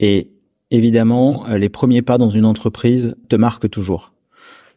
Et 0.00 0.30
évidemment, 0.70 1.48
euh, 1.48 1.58
les 1.58 1.68
premiers 1.68 2.02
pas 2.02 2.18
dans 2.18 2.30
une 2.30 2.44
entreprise 2.44 3.16
te 3.28 3.36
marquent 3.36 3.70
toujours. 3.70 4.12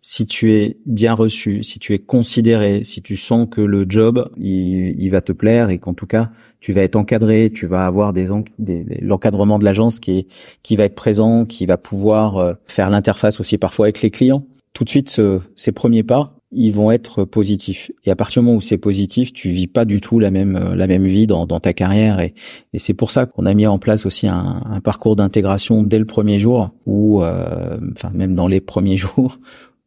Si 0.01 0.25
tu 0.25 0.53
es 0.53 0.77
bien 0.86 1.13
reçu, 1.13 1.63
si 1.63 1.79
tu 1.79 1.93
es 1.93 2.00
considéré, 2.00 2.83
si 2.83 3.01
tu 3.01 3.17
sens 3.17 3.48
que 3.50 3.62
le 3.62 3.86
job 3.89 4.29
il, 4.38 5.10
va 5.10 5.22
te 5.22 5.33
plaire 5.33 5.69
et 5.69 5.79
qu'en 5.79 5.93
tout 5.93 6.05
cas 6.05 6.29
tu 6.60 6.72
vas 6.72 6.83
être 6.83 6.95
encadré, 6.95 7.51
tu 7.53 7.65
vas 7.65 7.86
avoir 7.86 8.13
des, 8.13 8.29
des 8.60 9.00
l'encadrement 9.01 9.60
de 9.60 9.65
l'agence 9.65 10.00
qui 10.00 10.19
est 10.19 10.27
qui 10.63 10.75
va 10.75 10.86
être 10.86 10.95
présent, 10.95 11.45
qui 11.45 11.65
va 11.65 11.77
pouvoir 11.77 12.55
faire 12.67 12.89
l'interface 12.89 13.39
aussi 13.41 13.57
parfois 13.57 13.88
avec 13.88 14.01
les 14.01 14.12
clients. 14.12 14.45
Tout 14.77 14.83
de 14.83 14.89
suite, 14.89 15.10
ce, 15.10 15.39
ces 15.55 15.72
premiers 15.72 16.03
pas, 16.03 16.37
ils 16.51 16.72
vont 16.72 16.92
être 16.92 17.25
positifs. 17.25 17.92
Et 18.06 18.12
à 18.12 18.16
partir 18.16 18.42
du 18.42 18.46
moment 18.46 18.58
où 18.58 18.62
c'est 18.62 18.77
positif, 18.77 19.34
tu 19.34 19.50
vis 19.50 19.68
pas 19.68 19.86
du 19.86 20.00
tout 20.00 20.20
la 20.20 20.32
même 20.32 20.74
la 20.75 20.88
même 20.88 21.06
vie 21.06 21.27
dans, 21.27 21.46
dans 21.46 21.60
ta 21.60 21.74
carrière. 21.74 22.20
Et, 22.20 22.34
et 22.74 22.80
c'est 22.80 22.94
pour 22.94 23.12
ça 23.12 23.25
qu'on 23.25 23.46
a 23.46 23.54
mis 23.54 23.68
en 23.68 23.80
place 23.80 24.06
aussi 24.06 24.27
un, 24.27 24.62
un 24.66 24.80
parcours 24.80 25.16
d'intégration 25.16 25.84
dès 25.84 26.00
le 26.00 26.06
premier 26.06 26.39
jour, 26.39 26.72
ou 26.86 27.24
euh, 27.24 27.77
enfin 27.92 28.12
même 28.13 28.36
dans 28.36 28.48
les 28.48 28.62
premiers 28.62 28.98
jours, 28.98 29.39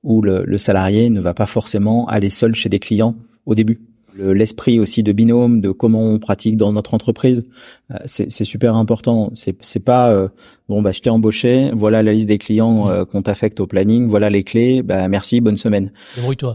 où 0.02 0.23
le, 0.23 0.45
le 0.45 0.59
salarié 0.59 1.11
ne 1.11 1.21
va 1.21 1.35
pas 1.35 1.47
forcément 1.47 2.07
aller 2.09 2.31
seul 2.31 2.55
chez 2.55 2.69
des 2.69 2.79
clients 2.79 3.17
au 3.47 3.55
début 3.55 3.81
l'esprit 4.17 4.81
aussi 4.81 5.02
de 5.02 5.12
binôme, 5.12 5.61
de 5.61 5.71
comment 5.71 6.02
on 6.02 6.19
pratique 6.19 6.57
dans 6.57 6.73
notre 6.73 6.95
entreprise, 6.95 7.45
euh, 7.90 7.97
c'est 8.07 8.45
super 8.45 8.75
important. 8.75 9.31
C'est 9.35 9.57
c'est 9.61 9.85
pas 9.85 10.11
euh, 10.12 10.29
bon 10.69 10.83
bah 10.83 10.93
je 10.93 11.00
t'ai 11.00 11.11
embauché, 11.11 11.71
voilà 11.73 12.02
la 12.02 12.12
liste 12.12 12.29
des 12.29 12.38
clients 12.38 12.87
mmh. 12.87 12.90
euh, 12.90 13.05
qu'on 13.05 13.23
t'affecte 13.23 13.61
au 13.61 13.67
planning, 13.67 14.07
voilà 14.07 14.31
les 14.31 14.45
clés, 14.45 14.83
bah 14.83 15.09
merci, 15.09 15.40
bonne 15.40 15.57
semaine. 15.57 15.93
Débrouille-toi. 16.17 16.55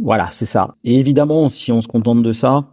Voilà, 0.00 0.28
c'est 0.30 0.46
ça. 0.46 0.76
Et 0.84 0.98
évidemment, 0.98 1.48
si 1.48 1.72
on 1.72 1.80
se 1.80 1.88
contente 1.88 2.22
de 2.22 2.32
ça, 2.32 2.68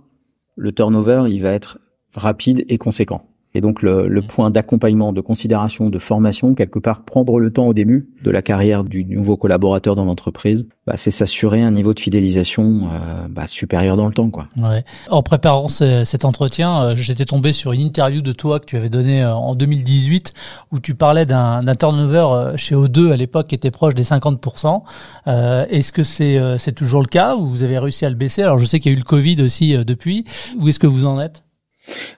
le 0.55 0.71
turnover, 0.71 1.25
il 1.29 1.41
va 1.41 1.51
être 1.51 1.79
rapide 2.13 2.65
et 2.69 2.77
conséquent. 2.77 3.23
Et 3.53 3.61
donc 3.61 3.81
le, 3.81 4.07
le 4.07 4.21
point 4.21 4.51
d'accompagnement, 4.51 5.13
de 5.13 5.21
considération, 5.21 5.89
de 5.89 5.99
formation, 5.99 6.53
quelque 6.53 6.79
part, 6.79 7.03
prendre 7.03 7.39
le 7.39 7.51
temps 7.51 7.67
au 7.67 7.73
début 7.73 8.09
de 8.23 8.31
la 8.31 8.41
carrière 8.41 8.83
du 8.83 9.05
nouveau 9.05 9.37
collaborateur 9.37 9.95
dans 9.95 10.05
l'entreprise, 10.05 10.67
bah, 10.85 10.93
c'est 10.95 11.11
s'assurer 11.11 11.61
un 11.61 11.71
niveau 11.71 11.93
de 11.93 11.99
fidélisation 11.99 12.89
euh, 12.91 13.27
bah, 13.29 13.47
supérieur 13.47 13.97
dans 13.97 14.07
le 14.07 14.13
temps. 14.13 14.29
Quoi. 14.29 14.47
Ouais. 14.57 14.83
En 15.09 15.21
préparant 15.23 15.67
cet 15.67 16.25
entretien, 16.25 16.81
euh, 16.81 16.95
j'étais 16.95 17.25
tombé 17.25 17.51
sur 17.51 17.73
une 17.73 17.81
interview 17.81 18.21
de 18.21 18.31
toi 18.31 18.59
que 18.59 18.65
tu 18.65 18.77
avais 18.77 18.89
donnée 18.89 19.23
euh, 19.23 19.33
en 19.33 19.55
2018 19.55 20.33
où 20.71 20.79
tu 20.79 20.95
parlais 20.95 21.25
d'un 21.25 21.75
turnover 21.75 22.57
chez 22.57 22.75
O2 22.75 23.11
à 23.11 23.17
l'époque 23.17 23.47
qui 23.47 23.55
était 23.55 23.71
proche 23.71 23.95
des 23.95 24.03
50%. 24.03 24.81
est-ce 25.25 25.91
que 25.91 26.03
c'est 26.03 26.39
c'est 26.57 26.73
toujours 26.73 27.01
le 27.01 27.07
cas 27.07 27.35
ou 27.35 27.47
vous 27.47 27.63
avez 27.63 27.79
réussi 27.79 28.05
à 28.05 28.09
le 28.09 28.15
baisser? 28.15 28.43
Alors 28.43 28.59
je 28.59 28.65
sais 28.65 28.79
qu'il 28.79 28.91
y 28.91 28.95
a 28.95 28.97
eu 28.97 28.99
le 28.99 29.05
Covid 29.05 29.41
aussi 29.41 29.75
depuis. 29.85 30.25
Où 30.59 30.67
est-ce 30.67 30.79
que 30.79 30.87
vous 30.87 31.05
en 31.05 31.19
êtes? 31.19 31.43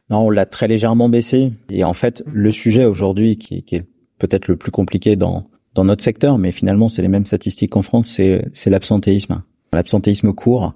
Non, 0.09 0.27
on 0.27 0.29
l'a 0.29 0.45
très 0.45 0.67
légèrement 0.67 1.09
baissé. 1.09 1.51
Et 1.69 1.83
en 1.83 1.93
fait, 1.93 2.23
le 2.31 2.51
sujet 2.51 2.85
aujourd'hui, 2.85 3.37
qui, 3.37 3.63
est 3.71 3.85
peut-être 4.17 4.47
le 4.47 4.57
plus 4.57 4.71
compliqué 4.71 5.15
dans 5.15 5.47
dans 5.75 5.85
notre 5.85 6.03
secteur, 6.03 6.39
mais 6.39 6.51
finalement 6.51 6.89
c'est 6.89 7.03
les 7.03 7.07
mêmes 7.07 7.27
statistiques 7.27 7.71
qu'en 7.71 7.83
France, 7.83 8.07
c'est 8.07 8.69
l'absentéisme. 8.69 9.43
L'absentéisme 9.71 10.33
court, 10.33 10.73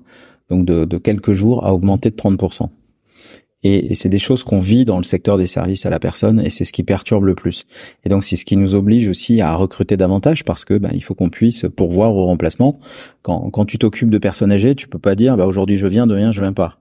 donc 0.52 0.66
de, 0.66 0.86
de 0.86 0.98
quelques 1.00 1.34
jours, 1.34 1.66
a 1.66 1.74
augmenté 1.74 2.12
de 2.12 2.16
30%. 2.16 2.70
Et, 3.64 3.96
c'est 3.96 4.10
des 4.10 4.20
choses 4.20 4.44
qu'on 4.44 4.60
vit 4.60 4.84
dans 4.84 4.98
le 4.98 5.04
secteur 5.04 5.38
des 5.38 5.48
services 5.48 5.86
à 5.86 5.90
la 5.90 6.00
personne 6.00 6.42
et 6.42 6.50
c'est 6.50 6.66
ce 6.66 6.74
qui 6.74 6.84
perturbe 6.84 7.24
le 7.24 7.34
plus. 7.34 7.66
Et 8.04 8.10
donc 8.10 8.24
c'est 8.24 8.36
ce 8.36 8.46
qui 8.46 8.58
nous 8.58 8.76
oblige 8.76 9.08
aussi 9.08 9.40
à 9.42 9.56
recruter 9.56 9.96
davantage 9.96 10.44
parce 10.44 10.66
que 10.66 10.78
ben, 10.78 10.92
il 10.94 11.04
faut 11.04 11.16
qu'on 11.16 11.30
puisse 11.30 11.66
pourvoir 11.76 12.14
au 12.16 12.26
remplacement. 12.26 12.80
Quand, 13.22 13.50
quand 13.52 13.66
tu 13.66 13.78
t'occupes 13.78 14.10
de 14.10 14.18
personnes 14.18 14.52
âgées, 14.52 14.76
tu 14.76 14.90
peux 14.90 15.00
pas 15.00 15.16
dire 15.16 15.38
bah, 15.38 15.46
aujourd'hui 15.46 15.78
je 15.78 15.88
viens, 15.88 16.06
demain 16.08 16.32
je 16.32 16.42
viens 16.42 16.54
pas. 16.54 16.78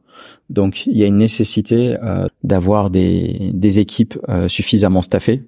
Donc 0.50 0.86
il 0.86 0.96
y 0.96 1.04
a 1.04 1.06
une 1.06 1.16
nécessité 1.16 1.96
euh, 2.02 2.26
d'avoir 2.44 2.90
des, 2.90 3.50
des 3.54 3.78
équipes 3.78 4.18
euh, 4.28 4.48
suffisamment 4.48 5.02
staffées. 5.02 5.44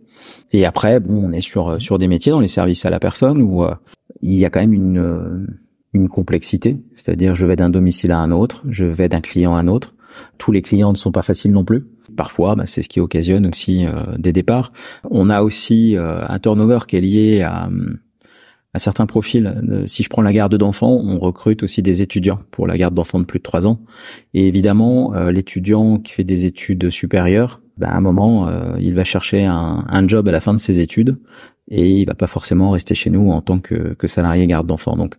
Et 0.53 0.65
après, 0.65 1.01
bon, 1.01 1.29
on 1.29 1.33
est 1.33 1.41
sur 1.41 1.81
sur 1.81 1.99
des 1.99 2.09
métiers 2.09 2.33
dans 2.33 2.41
les 2.41 2.49
services 2.49 2.87
à 2.87 2.91
la 2.91 2.99
personne 2.99 3.43
où 3.43 3.65
euh, 3.65 3.75
il 4.23 4.35
y 4.35 4.45
a 4.45 4.51
quand 4.51 4.61
même 4.61 4.73
une 4.73 5.47
une 5.93 6.09
complexité, 6.09 6.79
c'est-à-dire 6.95 7.35
je 7.35 7.47
vais 7.47 7.57
d'un 7.57 7.71
domicile 7.71 8.11
à 8.11 8.19
un 8.19 8.33
autre, 8.33 8.65
je 8.69 8.85
vais 8.85 9.09
d'un 9.09 9.21
client 9.21 9.55
à 9.55 9.61
un 9.61 9.69
autre. 9.69 9.95
Tous 10.39 10.53
les 10.53 10.63
clients 10.63 10.93
ne 10.93 10.97
sont 10.97 11.13
pas 11.13 11.23
faciles 11.23 11.53
non 11.53 11.65
plus. 11.65 11.87
Parfois, 12.17 12.55
bah, 12.55 12.67
c'est 12.67 12.83
ce 12.83 12.89
qui 12.89 13.01
occasionne 13.01 13.47
aussi 13.47 13.85
des 14.17 14.33
départs. 14.33 14.73
On 15.11 15.29
a 15.29 15.43
aussi 15.43 15.97
un 15.99 16.39
turnover 16.39 16.81
qui 16.87 16.97
est 16.97 17.01
lié 17.01 17.43
à 17.43 17.69
à 18.75 18.81
certains 18.81 19.07
profils. 19.07 19.47
Euh, 19.47 19.87
si 19.87 20.03
je 20.03 20.09
prends 20.09 20.23
la 20.23 20.33
garde 20.33 20.55
d'enfants, 20.57 21.01
on 21.03 21.19
recrute 21.19 21.63
aussi 21.63 21.81
des 21.81 22.03
étudiants 22.03 22.41
pour 22.51 22.67
la 22.67 22.77
garde 22.77 22.95
d'enfants 22.95 23.21
de 23.21 23.25
plus 23.25 23.39
de 23.39 23.45
3 23.45 23.67
ans. 23.67 23.81
Et 24.35 24.47
évidemment, 24.49 25.15
euh, 25.15 25.31
l'étudiant 25.31 25.99
qui 25.99 26.13
fait 26.13 26.25
des 26.25 26.45
études 26.45 26.91
supérieures, 26.91 27.61
ben, 27.79 27.89
à 27.89 27.97
un 27.97 28.01
moment, 28.01 28.49
euh, 28.49 28.75
il 28.79 28.95
va 28.95 29.05
chercher 29.05 29.45
un, 29.45 30.09
job 30.09 30.29
à 30.29 30.33
la 30.33 30.41
fin 30.41 30.53
de 30.53 30.59
ses 30.59 30.81
études 30.81 31.19
et 31.69 31.89
il 31.89 32.05
va 32.05 32.15
pas 32.15 32.27
forcément 32.27 32.71
rester 32.71 32.95
chez 32.95 33.11
nous 33.11 33.31
en 33.31 33.41
tant 33.41 33.59
que, 33.59 33.95
que 33.95 34.07
salarié 34.07 34.47
garde 34.47 34.67
d'enfants. 34.67 34.97
Donc, 34.97 35.15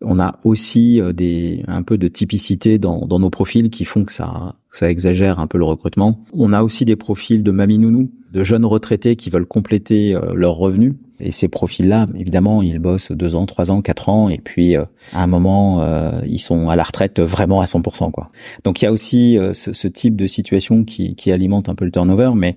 on 0.00 0.20
a 0.20 0.38
aussi 0.44 1.00
des 1.14 1.64
un 1.66 1.82
peu 1.82 1.98
de 1.98 2.08
typicité 2.08 2.78
dans, 2.78 3.06
dans 3.06 3.18
nos 3.18 3.30
profils 3.30 3.68
qui 3.70 3.84
font 3.84 4.04
que 4.04 4.12
ça 4.12 4.54
ça 4.70 4.90
exagère 4.90 5.38
un 5.38 5.46
peu 5.46 5.58
le 5.58 5.64
recrutement. 5.64 6.22
On 6.32 6.52
a 6.52 6.62
aussi 6.62 6.84
des 6.84 6.96
profils 6.96 7.42
de 7.42 7.50
mamie 7.50 7.78
nounou, 7.78 8.10
de 8.32 8.44
jeunes 8.44 8.64
retraités 8.64 9.16
qui 9.16 9.30
veulent 9.30 9.46
compléter 9.46 10.16
leurs 10.34 10.56
revenus 10.56 10.94
et 11.20 11.32
ces 11.32 11.48
profils-là, 11.48 12.06
évidemment, 12.14 12.62
ils 12.62 12.78
bossent 12.78 13.10
deux 13.10 13.34
ans, 13.34 13.46
trois 13.46 13.72
ans, 13.72 13.82
quatre 13.82 14.08
ans, 14.08 14.28
et 14.28 14.38
puis 14.38 14.76
euh, 14.76 14.84
à 15.12 15.22
un 15.24 15.26
moment, 15.26 15.82
euh, 15.82 16.20
ils 16.26 16.38
sont 16.38 16.68
à 16.68 16.76
la 16.76 16.84
retraite 16.84 17.20
vraiment 17.20 17.60
à 17.60 17.64
100%. 17.64 18.12
Quoi. 18.12 18.30
Donc 18.64 18.80
il 18.80 18.84
y 18.84 18.88
a 18.88 18.92
aussi 18.92 19.36
euh, 19.36 19.52
ce, 19.52 19.72
ce, 19.72 19.88
type 19.88 20.14
de 20.14 20.26
situation 20.26 20.84
qui, 20.84 21.16
qui, 21.16 21.32
alimente 21.32 21.68
un 21.68 21.74
peu 21.74 21.84
le 21.84 21.90
turnover, 21.90 22.32
mais 22.36 22.56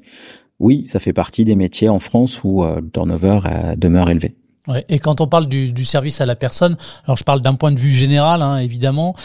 oui, 0.60 0.84
ça 0.86 1.00
fait 1.00 1.14
partie 1.14 1.44
des 1.44 1.56
métiers 1.56 1.90
en 1.90 2.00
France 2.00 2.44
où 2.44 2.64
le 2.64 2.88
turnover 2.92 3.40
demeure 3.78 4.12
élevé. 4.12 4.36
Ouais, 4.68 4.86
et 4.90 5.00
quand 5.00 5.22
on 5.22 5.28
parle 5.28 5.48
du, 5.48 5.72
du, 5.72 5.86
service 5.86 6.22
à 6.22 6.28
la 6.28 6.36
personne, 6.36 6.78
alors 7.06 7.18
je 7.18 7.24
parle 7.24 7.42
d'un 7.42 7.56
point 7.56 7.72
de 7.72 7.80
vue 7.80 7.90
général, 7.90 8.44
hein, 8.44 8.58
évidemment, 8.58 9.16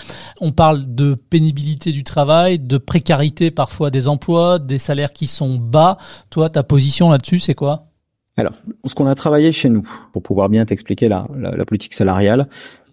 on 0.41 0.51
parle 0.51 0.95
de 0.95 1.15
pénibilité 1.15 1.93
du 1.93 2.05
travail, 2.05 2.59
de 2.59 2.79
précarité 2.79 3.51
parfois 3.51 3.91
des 3.91 4.09
emplois, 4.09 4.59
des 4.59 4.79
salaires 4.79 5.13
qui 5.13 5.27
sont 5.27 5.57
bas. 5.57 5.99
Toi, 6.31 6.49
ta 6.49 6.63
position 6.63 7.11
là-dessus, 7.11 7.39
c'est 7.39 7.55
quoi? 7.55 7.89
Alors, 8.39 8.53
ce 8.87 8.95
qu'on 8.95 9.07
a 9.07 9.15
travaillé 9.15 9.53
chez 9.53 9.69
nous, 9.69 9.87
pour 10.13 10.23
pouvoir 10.23 10.49
bien 10.49 10.65
t'expliquer 10.65 11.09
la, 11.09 11.27
la, 11.35 11.65
politique 11.67 11.93
salariale, 11.93 12.49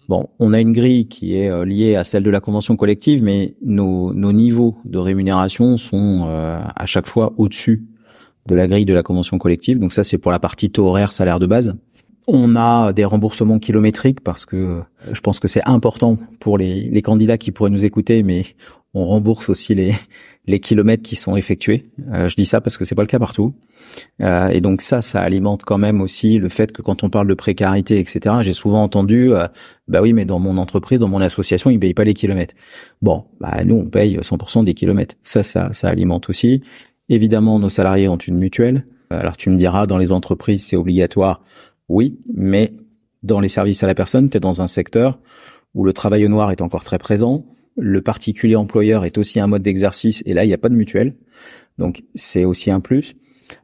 bon, 0.10 0.30
on 0.40 0.52
a 0.52 0.60
une 0.60 0.74
grille 0.74 1.08
qui 1.08 1.38
est 1.38 1.50
euh, 1.50 1.64
liée 1.64 1.96
à 1.96 2.04
celle 2.04 2.24
de 2.24 2.30
la 2.30 2.42
convention 2.42 2.76
collective, 2.76 3.24
mais 3.24 3.56
nos, 3.62 4.14
nos 4.14 4.34
niveaux 4.34 4.78
de 4.84 4.98
rémunération 4.98 5.78
sont 5.78 6.26
euh, 6.28 6.60
à 6.76 6.86
chaque 6.86 7.08
fois 7.08 7.34
au-dessus 7.38 7.86
de 8.48 8.56
la 8.56 8.68
grille 8.68 8.86
de 8.86 8.94
la 8.94 9.04
convention 9.04 9.38
collective. 9.38 9.80
Donc 9.80 9.94
ça, 9.94 10.04
c'est 10.04 10.18
pour 10.18 10.32
la 10.32 10.40
partie 10.40 10.72
taux 10.72 10.88
horaire, 10.88 11.14
salaire 11.14 11.40
de 11.40 11.46
base. 11.46 11.74
On 12.28 12.56
a 12.56 12.94
des 12.94 13.06
remboursements 13.06 13.60
kilométriques 13.60 14.22
parce 14.22 14.46
que 14.46 14.82
je 15.12 15.20
pense 15.20 15.40
que 15.40 15.48
c'est 15.48 15.64
important 15.66 16.16
pour 16.40 16.58
les, 16.58 17.02
candidats 17.02 17.38
qui 17.38 17.52
pourraient 17.52 17.70
nous 17.70 17.86
écouter, 17.86 18.24
mais 18.24 18.46
on 18.94 19.06
rembourse 19.06 19.50
aussi 19.50 19.76
les, 19.76 19.94
les 20.46 20.60
kilomètres 20.60 21.04
qui 21.04 21.16
sont 21.16 21.36
effectués. 21.36 21.90
Euh, 22.12 22.28
je 22.28 22.36
dis 22.36 22.46
ça 22.46 22.62
parce 22.62 22.78
que 22.78 22.86
c'est 22.86 22.96
pas 22.96 23.02
le 23.02 23.08
cas 23.08 23.20
partout. 23.20 23.54
Euh, 24.22 24.50
et 24.50 24.62
donc 24.62 24.82
ça, 24.82 25.02
ça 25.02 25.22
alimente 25.22 25.64
quand 25.64 25.78
même 25.78 26.02
aussi 26.02 26.38
le 26.38 26.50
fait 26.50 26.72
que 26.72 26.82
quand 26.82 27.04
on 27.04 27.10
parle 27.10 27.28
de 27.28 27.34
précarité, 27.34 28.00
etc. 28.00 28.36
J'ai 28.42 28.54
souvent 28.54 28.84
entendu, 28.84 29.34
euh, 29.34 29.48
bah 29.88 30.02
oui, 30.02 30.14
mais 30.14 30.26
dans 30.26 30.40
mon 30.40 30.58
entreprise, 30.58 31.00
dans 31.00 31.08
mon 31.08 31.22
association, 31.22 31.70
ils 31.70 31.80
payent 31.80 31.94
pas 31.94 32.04
les 32.04 32.14
kilomètres. 32.14 32.56
Bon, 33.02 33.26
bah 33.40 33.64
nous, 33.64 33.76
on 33.76 33.90
paye 33.90 34.18
100% 34.18 34.64
des 34.64 34.74
kilomètres. 34.74 35.16
Ça, 35.24 35.44
ça, 35.44 35.72
ça 35.72 35.90
alimente 35.90 36.30
aussi. 36.30 36.62
Évidemment, 37.10 37.60
nos 37.60 37.70
salariés 37.70 38.08
ont 38.08 38.18
une 38.18 38.38
mutuelle. 38.38 38.86
Alors 39.10 39.38
tu 39.38 39.50
me 39.50 39.58
diras, 39.58 39.86
dans 39.88 39.98
les 39.98 40.12
entreprises, 40.12 40.66
c'est 40.66 40.76
obligatoire. 40.76 41.42
Oui, 41.90 42.20
mais 42.34 42.74
dans 43.24 43.40
les 43.40 43.48
services 43.48 43.84
à 43.84 43.88
la 43.88 43.96
personne, 43.96 44.30
tu 44.30 44.38
es 44.38 44.40
dans 44.40 44.62
un 44.62 44.68
secteur 44.68 45.20
où 45.74 45.84
le 45.84 45.94
travail 45.94 46.26
au 46.26 46.30
noir 46.30 46.52
est 46.52 46.62
encore 46.62 46.84
très 46.84 46.98
présent, 46.98 47.46
le 47.76 48.02
particulier 48.02 48.56
employeur 48.56 49.06
est 49.06 49.18
aussi 49.18 49.40
un 49.40 49.48
mode 49.48 49.64
d'exercice 49.64 50.22
et 50.26 50.34
là, 50.34 50.44
il 50.44 50.48
n'y 50.48 50.54
a 50.54 50.58
pas 50.58 50.70
de 50.70 50.76
mutuelle. 50.76 51.16
Donc, 51.78 52.04
c'est 52.14 52.46
aussi 52.46 52.70
un 52.70 52.80
plus. 52.80 53.16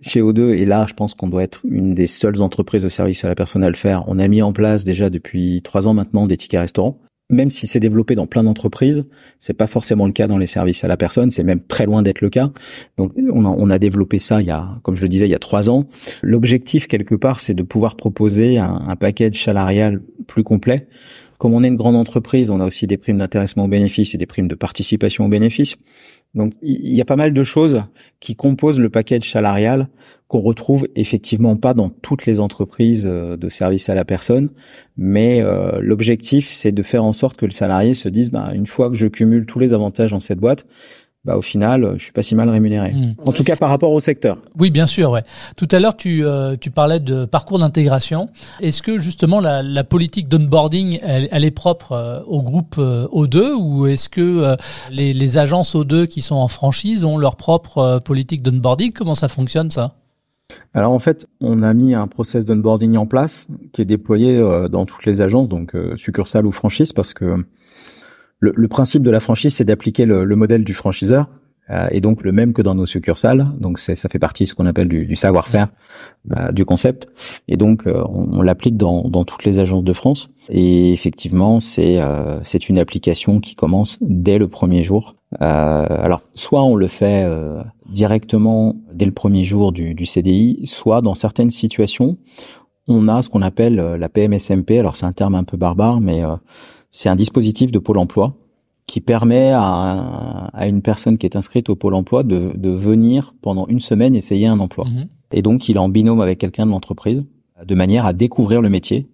Chez 0.01 0.21
O2, 0.21 0.53
et 0.55 0.65
là, 0.65 0.85
je 0.87 0.93
pense 0.93 1.13
qu'on 1.13 1.27
doit 1.27 1.43
être 1.43 1.61
une 1.69 1.93
des 1.93 2.07
seules 2.07 2.41
entreprises 2.41 2.83
de 2.83 2.89
service 2.89 3.23
à 3.23 3.27
la 3.27 3.35
personne 3.35 3.63
à 3.63 3.69
le 3.69 3.75
faire. 3.75 4.03
On 4.07 4.19
a 4.19 4.27
mis 4.27 4.41
en 4.41 4.53
place 4.53 4.83
déjà 4.83 5.09
depuis 5.09 5.61
trois 5.63 5.87
ans 5.87 5.93
maintenant 5.93 6.27
des 6.27 6.37
tickets 6.37 6.59
restaurants. 6.59 6.99
Même 7.29 7.51
si 7.51 7.67
c'est 7.67 7.79
développé 7.79 8.15
dans 8.15 8.25
plein 8.25 8.43
d'entreprises, 8.43 9.05
c'est 9.37 9.53
pas 9.53 9.67
forcément 9.67 10.07
le 10.07 10.13
cas 10.13 10.27
dans 10.27 10.37
les 10.37 10.47
services 10.47 10.83
à 10.83 10.87
la 10.87 10.97
personne. 10.97 11.29
C'est 11.29 11.43
même 11.43 11.61
très 11.61 11.85
loin 11.85 12.01
d'être 12.01 12.21
le 12.21 12.29
cas. 12.29 12.51
Donc, 12.97 13.13
on 13.31 13.69
a, 13.69 13.79
développé 13.79 14.17
ça 14.17 14.41
il 14.41 14.47
y 14.47 14.51
a, 14.51 14.79
comme 14.81 14.95
je 14.95 15.03
le 15.03 15.09
disais, 15.09 15.27
il 15.27 15.31
y 15.31 15.35
a 15.35 15.39
trois 15.39 15.69
ans. 15.69 15.87
L'objectif 16.23 16.87
quelque 16.87 17.15
part, 17.15 17.39
c'est 17.39 17.53
de 17.53 17.63
pouvoir 17.63 17.95
proposer 17.95 18.57
un, 18.57 18.81
un 18.87 18.95
package 18.95 19.43
salarial 19.43 20.01
plus 20.27 20.43
complet 20.43 20.87
comme 21.39 21.53
on 21.53 21.63
est 21.63 21.69
une 21.69 21.77
grande 21.77 21.95
entreprise, 21.95 22.49
on 22.49 22.59
a 22.59 22.65
aussi 22.65 22.85
des 22.85 22.97
primes 22.97 23.17
d'intéressement 23.17 23.63
aux 23.63 23.69
bénéfices 23.69 24.13
et 24.13 24.17
des 24.17 24.25
primes 24.25 24.49
de 24.49 24.55
participation 24.55 25.25
aux 25.25 25.29
bénéfices. 25.29 25.77
Donc 26.35 26.53
il 26.61 26.93
y 26.93 27.01
a 27.01 27.05
pas 27.05 27.15
mal 27.15 27.33
de 27.33 27.43
choses 27.43 27.83
qui 28.19 28.35
composent 28.35 28.79
le 28.79 28.89
package 28.89 29.31
salarial 29.31 29.87
qu'on 30.27 30.41
retrouve 30.41 30.87
effectivement 30.95 31.55
pas 31.57 31.73
dans 31.73 31.89
toutes 31.89 32.27
les 32.27 32.39
entreprises 32.39 33.07
euh, 33.09 33.35
de 33.35 33.49
service 33.49 33.89
à 33.89 33.95
la 33.95 34.05
personne, 34.05 34.49
mais 34.95 35.41
euh, 35.41 35.79
l'objectif 35.81 36.51
c'est 36.51 36.71
de 36.71 36.83
faire 36.83 37.03
en 37.03 37.13
sorte 37.13 37.35
que 37.35 37.47
le 37.47 37.51
salarié 37.51 37.95
se 37.95 38.09
dise 38.09 38.29
bah, 38.29 38.51
une 38.53 38.67
fois 38.67 38.89
que 38.89 38.95
je 38.95 39.07
cumule 39.07 39.47
tous 39.47 39.57
les 39.57 39.73
avantages 39.73 40.11
dans 40.11 40.19
cette 40.19 40.39
boîte, 40.39 40.67
bah, 41.25 41.35
au 41.35 41.41
final, 41.41 41.95
je 41.97 42.03
suis 42.03 42.13
pas 42.13 42.21
si 42.21 42.33
mal 42.33 42.49
rémunéré. 42.49 42.93
Hmm. 42.93 43.13
En 43.25 43.33
tout 43.33 43.43
cas, 43.43 43.57
par 43.57 43.69
rapport 43.69 43.91
au 43.91 43.99
secteur. 43.99 44.37
Oui, 44.57 44.71
bien 44.71 44.85
sûr. 44.85 45.11
Ouais. 45.11 45.23
Tout 45.57 45.67
à 45.71 45.79
l'heure, 45.79 45.97
tu, 45.97 46.25
euh, 46.25 46.55
tu 46.59 46.71
parlais 46.71 47.01
de 47.01 47.25
parcours 47.25 47.59
d'intégration. 47.59 48.29
Est-ce 48.61 48.81
que 48.81 48.97
justement 48.97 49.41
la, 49.41 49.61
la 49.61 49.83
politique 49.83 50.29
d'onboarding, 50.29 50.99
elle, 51.03 51.27
elle, 51.31 51.43
est 51.43 51.51
propre 51.51 51.91
euh, 51.91 52.21
au 52.25 52.41
groupe 52.41 52.75
euh, 52.77 53.05
O2 53.07 53.51
ou 53.51 53.85
est-ce 53.87 54.07
que 54.07 54.55
les, 54.91 55.13
les, 55.13 55.37
agences 55.37 55.75
O2 55.75 56.07
qui 56.07 56.21
sont 56.21 56.35
en 56.35 56.47
franchise 56.47 57.03
ont 57.03 57.17
leur 57.17 57.35
propre 57.35 57.99
politique 57.99 58.41
d'onboarding? 58.41 58.93
Comment 58.93 59.13
ça 59.13 59.27
fonctionne 59.27 59.69
ça? 59.69 59.95
Alors 60.73 60.93
en 60.93 60.99
fait, 60.99 61.27
on 61.41 61.63
a 61.63 61.73
mis 61.73 61.93
un 61.93 62.07
process 62.07 62.45
d'onboarding 62.45 62.95
en 62.95 63.05
place 63.05 63.47
qui 63.73 63.81
est 63.81 63.85
déployé 63.85 64.39
dans 64.71 64.85
toutes 64.85 65.05
les 65.05 65.21
agences, 65.21 65.47
donc 65.47 65.75
succursales 65.95 66.47
ou 66.47 66.51
franchises, 66.51 66.91
parce 66.91 67.13
que 67.13 67.43
le, 68.39 68.53
le, 68.55 68.67
principe 68.67 69.03
de 69.03 69.11
la 69.11 69.19
franchise, 69.19 69.55
c'est 69.55 69.65
d'appliquer 69.65 70.05
le, 70.05 70.23
le, 70.23 70.35
modèle 70.35 70.63
du 70.63 70.73
franchiseur, 70.73 71.27
euh, 71.69 71.87
et 71.91 72.01
donc 72.01 72.23
le 72.23 72.31
même 72.31 72.53
que 72.53 72.61
dans 72.61 72.75
nos 72.75 72.85
succursales. 72.85 73.47
Donc 73.59 73.79
ça 73.79 73.95
fait 73.95 74.19
partie 74.19 74.43
de 74.43 74.49
ce 74.49 74.55
qu'on 74.55 74.65
appelle 74.65 74.87
du, 74.87 75.05
du 75.05 75.15
savoir-faire 75.15 75.69
euh, 76.35 76.51
du 76.51 76.65
concept. 76.65 77.09
Et 77.47 77.57
donc 77.57 77.85
euh, 77.85 78.03
on, 78.07 78.41
l'applique 78.41 78.77
dans, 78.77 79.07
dans, 79.07 79.23
toutes 79.23 79.45
les 79.45 79.59
agences 79.59 79.83
de 79.83 79.93
France. 79.93 80.29
Et 80.49 80.93
effectivement, 80.93 81.59
c'est 81.59 81.99
euh, 81.99 82.39
c'est 82.43 82.69
une 82.69 82.79
application 82.79 83.39
qui 83.39 83.55
commence 83.55 83.99
dès 84.01 84.37
le 84.37 84.47
premier 84.47 84.83
jour. 84.83 85.15
alors 85.39 86.21
soit 86.33 86.63
on 86.63 86.75
le 86.75 86.87
fait 86.87 87.27
directement 87.87 88.75
dès 88.91 89.05
le 89.05 89.11
premier 89.11 89.43
jour 89.43 89.71
du, 89.71 89.93
du 89.93 90.05
CDI, 90.07 90.61
soit 90.65 91.01
dans 91.01 91.13
certaines 91.13 91.51
situations, 91.51 92.17
on 92.87 93.07
a 93.07 93.21
ce 93.21 93.29
qu'on 93.29 93.43
appelle 93.43 93.75
la 93.75 94.09
PMSMP. 94.09 94.79
Alors 94.79 94.95
c'est 94.95 95.05
un 95.05 95.13
terme 95.13 95.35
un 95.35 95.43
peu 95.43 95.55
barbare, 95.55 96.01
mais 96.01 96.23
c'est 96.91 97.09
un 97.09 97.15
dispositif 97.15 97.71
de 97.71 97.79
Pôle 97.79 97.97
emploi 97.97 98.35
qui 98.85 99.01
permet 99.01 99.51
à, 99.51 100.49
à, 100.51 100.67
une 100.67 100.81
personne 100.81 101.17
qui 101.19 101.27
est 101.27 101.35
inscrite 101.35 101.69
au 101.69 101.75
Pôle 101.75 101.93
emploi 101.93 102.23
de, 102.23 102.53
de 102.55 102.69
venir 102.69 103.35
pendant 103.41 103.67
une 103.67 103.79
semaine 103.79 104.15
essayer 104.15 104.47
un 104.47 104.59
emploi. 104.59 104.85
Mhm. 104.85 105.07
Et 105.31 105.41
donc, 105.43 105.69
il 105.69 105.75
est 105.75 105.79
en 105.79 105.89
binôme 105.89 106.21
avec 106.21 106.39
quelqu'un 106.39 106.65
de 106.65 106.71
l'entreprise 106.71 107.23
de 107.63 107.75
manière 107.75 108.05
à 108.05 108.13
découvrir 108.13 108.61
le 108.61 108.69
métier. 108.69 109.07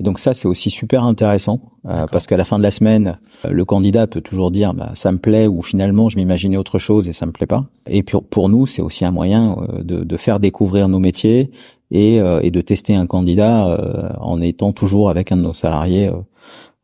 Et 0.00 0.02
donc 0.02 0.18
ça, 0.18 0.34
c'est 0.34 0.48
aussi 0.48 0.70
super 0.70 1.04
intéressant 1.04 1.60
euh, 1.86 2.06
parce 2.10 2.26
qu'à 2.26 2.36
la 2.36 2.44
fin 2.44 2.58
de 2.58 2.62
la 2.62 2.72
semaine, 2.72 3.18
le 3.48 3.64
candidat 3.64 4.06
peut 4.08 4.20
toujours 4.20 4.50
dire 4.50 4.74
bah, 4.74 4.90
ça 4.94 5.12
me 5.12 5.18
plaît 5.18 5.46
ou 5.46 5.62
finalement 5.62 6.08
je 6.08 6.16
m'imaginais 6.16 6.56
autre 6.56 6.78
chose 6.78 7.08
et 7.08 7.12
ça 7.12 7.24
me 7.26 7.30
plaît 7.30 7.46
pas. 7.46 7.66
Et 7.86 8.02
pour, 8.02 8.24
pour 8.24 8.48
nous, 8.48 8.66
c'est 8.66 8.82
aussi 8.82 9.04
un 9.04 9.12
moyen 9.12 9.56
euh, 9.58 9.82
de, 9.82 10.02
de, 10.02 10.16
faire 10.16 10.40
découvrir 10.40 10.88
nos 10.88 10.98
métiers 10.98 11.50
et, 11.92 12.20
euh, 12.20 12.40
et 12.42 12.50
de 12.50 12.60
tester 12.60 12.96
un 12.96 13.06
candidat 13.06 14.16
en 14.18 14.40
étant 14.40 14.72
toujours 14.72 15.10
avec 15.10 15.30
un 15.30 15.36
de 15.36 15.42
nos 15.42 15.52
salariés 15.52 16.10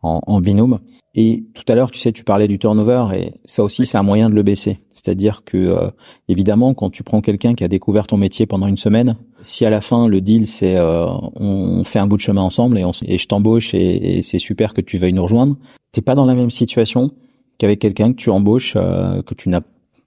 en, 0.02 0.40
binôme. 0.40 0.78
Et 1.14 1.44
tout 1.54 1.64
à 1.68 1.74
l'heure, 1.74 1.90
tu 1.90 1.98
sais, 1.98 2.12
tu 2.12 2.22
parlais 2.22 2.46
du 2.46 2.58
turnover 2.58 3.06
et 3.14 3.32
ça 3.44 3.64
aussi, 3.64 3.86
c'est 3.86 3.98
un 3.98 4.02
moyen 4.02 4.30
de 4.30 4.34
le 4.34 4.42
baisser. 4.42 4.78
C'est-à-dire 4.92 5.42
que, 5.44 5.56
euh, 5.56 5.90
évidemment, 6.28 6.74
quand 6.74 6.90
tu 6.90 7.02
prends 7.02 7.20
quelqu'un 7.20 7.54
qui 7.54 7.64
a 7.64 7.68
découvert 7.68 8.06
ton 8.06 8.16
métier 8.16 8.46
pendant 8.46 8.66
une 8.66 8.76
semaine, 8.76 9.16
si 9.42 9.64
à 9.64 9.70
la 9.70 9.80
fin 9.80 10.08
le 10.08 10.20
deal 10.20 10.46
c'est 10.46 10.76
euh, 10.76 11.06
on 11.36 11.84
fait 11.84 11.98
un 11.98 12.06
bout 12.06 12.16
de 12.16 12.22
chemin 12.22 12.42
ensemble 12.42 12.78
et, 12.78 12.84
et 13.06 13.18
je 13.18 13.26
t'embauche 13.26 13.74
et, 13.74 14.20
c'est 14.22 14.38
super 14.38 14.74
que 14.74 14.80
tu 14.80 14.98
veuilles 14.98 15.12
nous 15.12 15.22
rejoindre, 15.22 15.56
t'es 15.92 16.02
pas 16.02 16.14
dans 16.14 16.26
la 16.26 16.34
même 16.34 16.50
situation 16.50 17.12
qu'avec 17.58 17.78
quelqu'un 17.78 18.12
que 18.12 18.16
tu 18.16 18.30
embauches, 18.30 18.74
euh, 18.76 19.22
que 19.22 19.34
tu 19.34 19.48
n'as 19.48 19.62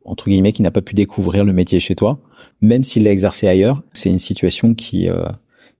entre 0.05 0.29
guillemets, 0.29 0.53
qui 0.53 0.63
n'a 0.63 0.71
pas 0.71 0.81
pu 0.81 0.95
découvrir 0.95 1.45
le 1.45 1.53
métier 1.53 1.79
chez 1.79 1.93
toi, 1.93 2.19
même 2.61 2.83
s'il 2.83 3.03
l'a 3.03 3.11
exercé 3.11 3.47
ailleurs. 3.47 3.83
C'est 3.93 4.09
une 4.09 4.19
situation 4.19 4.73
qui 4.73 5.07
euh, 5.07 5.25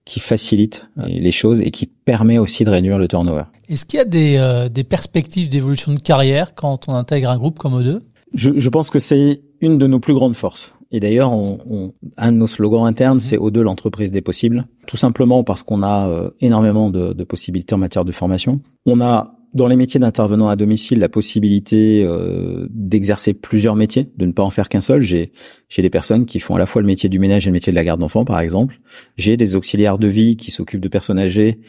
qui 0.04 0.20
facilite 0.20 0.86
les 0.96 1.30
choses 1.30 1.60
et 1.60 1.70
qui 1.70 1.86
permet 1.86 2.38
aussi 2.38 2.64
de 2.64 2.70
réduire 2.70 2.98
le 2.98 3.06
turnover. 3.06 3.44
Est-ce 3.70 3.86
qu'il 3.86 3.98
y 3.98 4.00
a 4.00 4.04
des, 4.04 4.68
des 4.70 4.84
perspectives 4.84 5.48
d'évolution 5.48 5.94
de 5.94 6.00
carrière 6.00 6.54
quand 6.54 6.88
on 6.88 6.94
intègre 6.94 7.30
un 7.30 7.38
groupe 7.38 7.58
comme 7.58 7.80
O2 7.80 8.00
je, 8.34 8.50
je 8.56 8.68
pense 8.68 8.90
que 8.90 8.98
c'est 8.98 9.40
une 9.60 9.78
de 9.78 9.86
nos 9.86 10.00
plus 10.00 10.14
grandes 10.14 10.36
forces. 10.36 10.72
Et 10.92 10.98
d'ailleurs, 10.98 11.32
on, 11.32 11.58
on, 11.68 11.92
un 12.16 12.32
de 12.32 12.36
nos 12.36 12.46
slogans 12.46 12.84
internes, 12.84 13.20
c'est 13.20 13.36
O2 13.36 13.60
l'entreprise 13.60 14.10
des 14.10 14.22
possibles. 14.22 14.66
Tout 14.86 14.96
simplement 14.96 15.44
parce 15.44 15.62
qu'on 15.62 15.82
a 15.82 16.08
euh, 16.08 16.30
énormément 16.40 16.90
de, 16.90 17.12
de, 17.12 17.24
possibilités 17.24 17.74
en 17.74 17.78
matière 17.78 18.04
de 18.04 18.12
formation. 18.12 18.60
On 18.86 19.00
a 19.00 19.36
dans 19.52 19.66
les 19.66 19.76
métiers 19.76 19.98
d'intervenant 19.98 20.48
à 20.48 20.56
domicile 20.56 21.00
la 21.00 21.08
possibilité 21.08 22.04
euh, 22.04 22.66
d'exercer 22.70 23.34
plusieurs 23.34 23.74
métiers, 23.74 24.08
de 24.16 24.26
ne 24.26 24.32
pas 24.32 24.42
en 24.42 24.50
faire 24.50 24.68
qu'un 24.68 24.80
seul. 24.80 25.00
J'ai 25.00 25.32
j'ai 25.68 25.82
des 25.82 25.90
personnes 25.90 26.24
qui 26.24 26.38
font 26.38 26.56
à 26.56 26.58
la 26.58 26.66
fois 26.66 26.82
le 26.82 26.86
métier 26.86 27.08
du 27.08 27.18
ménage 27.18 27.46
et 27.46 27.50
le 27.50 27.52
métier 27.52 27.72
de 27.72 27.76
la 27.76 27.84
garde 27.84 28.00
d'enfants, 28.00 28.24
par 28.24 28.40
exemple. 28.40 28.80
J'ai 29.16 29.36
des 29.36 29.56
auxiliaires 29.56 29.98
de 29.98 30.06
vie 30.06 30.36
qui 30.36 30.50
s'occupent 30.50 30.80
de 30.80 30.88
personnes 30.88 31.18
âgées, 31.18 31.60